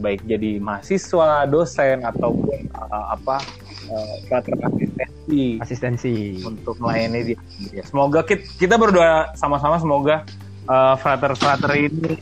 Baik 0.00 0.24
jadi 0.28 0.60
mahasiswa, 0.60 1.48
dosen 1.48 2.04
ataupun 2.04 2.68
uh, 2.76 3.12
apa 3.12 3.40
uh, 3.88 4.16
frater 4.28 4.56
asistensi 4.60 5.60
Asistensi. 5.60 6.16
untuk 6.44 6.76
melayani 6.80 7.32
di 7.32 7.34
ya, 7.72 7.84
Semoga 7.84 8.24
kita, 8.24 8.44
kita 8.56 8.74
berdoa 8.76 9.32
sama-sama 9.36 9.76
semoga 9.80 10.24
uh, 10.68 10.96
frater-frater 10.96 11.72
ini 11.76 12.16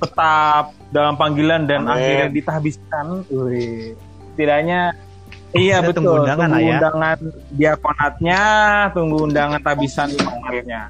tetap 0.00 0.72
dalam 0.90 1.14
panggilan 1.14 1.68
dan 1.68 1.86
Amin. 1.86 1.94
akhirnya 1.94 2.28
ditahbiskan. 2.32 3.06
Wih. 3.30 3.94
Setidaknya 4.34 4.96
iya 5.54 5.82
betul. 5.82 6.04
tunggu 6.06 6.12
undangan 6.22 6.48
lah 6.50 6.60
ya. 6.62 6.78
undangan 6.78 7.18
diakonatnya, 7.54 8.42
tunggu 8.94 9.16
undangan 9.26 9.60
tabisan 9.62 10.08
akhirnya. 10.46 10.80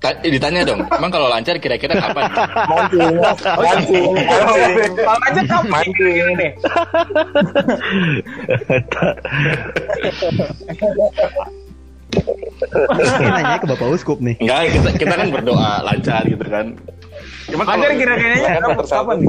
Ta- 0.00 0.16
eh, 0.24 0.32
ditanya 0.32 0.64
dong, 0.64 0.80
emang 0.88 1.12
kalau 1.12 1.28
lancar 1.28 1.60
kira-kira 1.60 1.92
kapan? 1.92 2.24
Mancing, 2.72 3.20
mancing, 3.20 3.52
mancing. 3.60 4.12
Kalau 4.16 5.44
kamu 5.44 5.68
Mancing. 5.68 6.14
ini 6.16 6.32
nih. 6.40 6.50
Ini 13.20 13.28
nanya 13.28 13.56
ke 13.60 13.66
Bapak 13.68 13.88
Uskup 13.92 14.18
nih. 14.24 14.40
Enggak, 14.40 14.72
kita, 14.72 14.88
kita 14.96 15.14
kan 15.20 15.28
berdoa 15.28 15.84
lancar 15.84 16.22
gitu 16.24 16.44
kan. 16.48 16.66
Cuma 17.52 17.62
Ajar 17.68 17.92
kira-kiranya 17.92 18.56
kapan, 18.56 18.86
kapan 18.88 19.16
nih? 19.20 19.28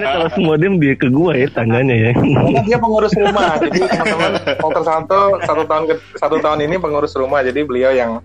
Kalau 0.00 0.28
semua 0.36 0.54
dia 0.60 0.68
dia 0.76 0.94
ke 0.96 1.08
gua 1.08 1.32
ya 1.32 1.48
tangganya 1.50 1.96
ya 1.96 2.12
Karena 2.12 2.60
dia 2.64 2.78
pengurus 2.78 3.12
rumah, 3.16 3.56
jadi 3.60 3.78
teman-teman 3.88 4.32
Walter 4.60 4.84
Santo 4.84 5.20
satu 5.44 5.62
tahun 5.64 5.84
ke, 5.88 5.94
satu 6.20 6.36
tahun 6.40 6.58
ini 6.68 6.76
pengurus 6.76 7.16
rumah, 7.16 7.40
jadi 7.40 7.64
beliau 7.64 7.92
yang 7.96 8.20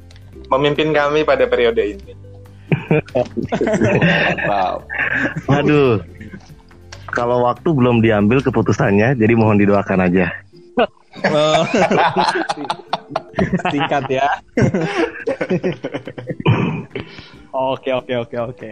memimpin 0.51 0.91
kami 0.91 1.23
pada 1.23 1.47
periode 1.47 1.79
ini. 1.79 2.11
Wow. 4.47 4.83
aduh 5.47 6.03
kalau 7.11 7.43
waktu 7.47 7.69
belum 7.71 7.99
diambil 8.03 8.39
keputusannya 8.43 9.15
jadi 9.15 9.33
mohon 9.35 9.59
didoakan 9.59 10.07
aja. 10.07 10.31
Singkat 13.71 14.03
ya. 14.07 14.27
Oke 17.51 17.91
oke 17.91 18.15
oke 18.15 18.37
oke. 18.39 18.69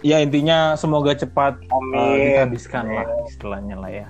Ya 0.00 0.24
intinya 0.24 0.80
semoga 0.80 1.12
cepat 1.12 1.60
Amin. 1.68 1.96
uh, 2.00 2.16
dihabiskan 2.16 2.88
lah 2.88 3.06
istilahnya 3.28 3.76
lah 3.76 3.92
ya. 3.92 4.08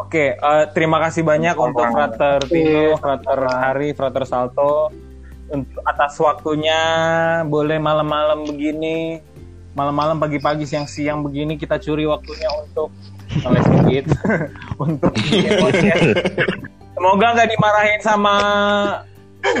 Oke, 0.00 0.34
eh, 0.34 0.64
terima 0.72 0.98
kasih 0.98 1.22
banyak 1.22 1.56
untuk 1.56 1.84
Frater 1.88 2.40
Tino, 2.48 2.96
Frater 2.96 3.38
Hari, 3.44 3.88
Frater 3.92 4.24
Salto 4.24 4.88
untuk 5.52 5.80
atas 5.84 6.16
waktunya. 6.18 6.80
Boleh 7.46 7.76
malam-malam 7.76 8.44
begini, 8.48 9.20
malam-malam 9.76 10.20
pagi-pagi 10.20 10.64
siang-siang 10.68 11.20
begini 11.24 11.56
kita 11.60 11.76
curi 11.76 12.08
waktunya 12.08 12.48
untuk 12.60 12.88
ngeles 13.40 13.64
sedikit 13.68 14.04
untuk. 14.84 15.12
Semoga 16.92 17.26
nggak 17.38 17.48
dimarahin 17.52 18.00
sama 18.04 18.34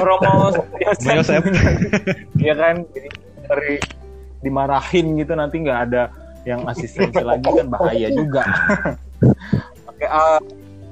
Romo 0.00 0.52
Yosef. 1.16 1.42
Iya 2.36 2.54
kan, 2.56 2.74
jadi 2.92 3.08
dari 3.46 3.74
dimarahin 4.42 5.16
gitu 5.16 5.32
nanti 5.32 5.62
nggak 5.62 5.80
ada 5.88 6.02
yang 6.42 6.66
asistensi 6.66 7.22
lagi 7.22 7.46
kan 7.46 7.66
bahaya 7.70 8.10
juga. 8.10 8.42
Oke, 9.90 10.04
eh, 10.04 10.40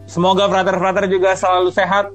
semoga 0.07 0.47
frater-frater 0.47 1.11
juga 1.11 1.35
selalu 1.35 1.71
sehat 1.75 2.07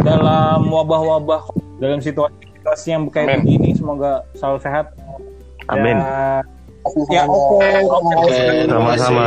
dalam 0.00 0.70
wabah-wabah 0.70 1.50
dalam 1.82 1.98
situasi-situasi 1.98 2.86
yang 2.94 3.02
kayak 3.10 3.42
begini. 3.42 3.74
Semoga 3.74 4.22
selalu 4.38 4.58
sehat. 4.62 4.86
Amin. 5.66 5.98
Dan 5.98 6.46
Ya, 7.12 7.28
semuanya. 7.28 7.28
oke. 7.28 7.68
Oke, 8.24 8.40
terima 8.64 8.88
kasih. 8.96 9.04
Sama-sama. 9.04 9.26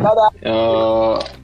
Dadah. 0.00 0.30
Yo. 0.40 1.41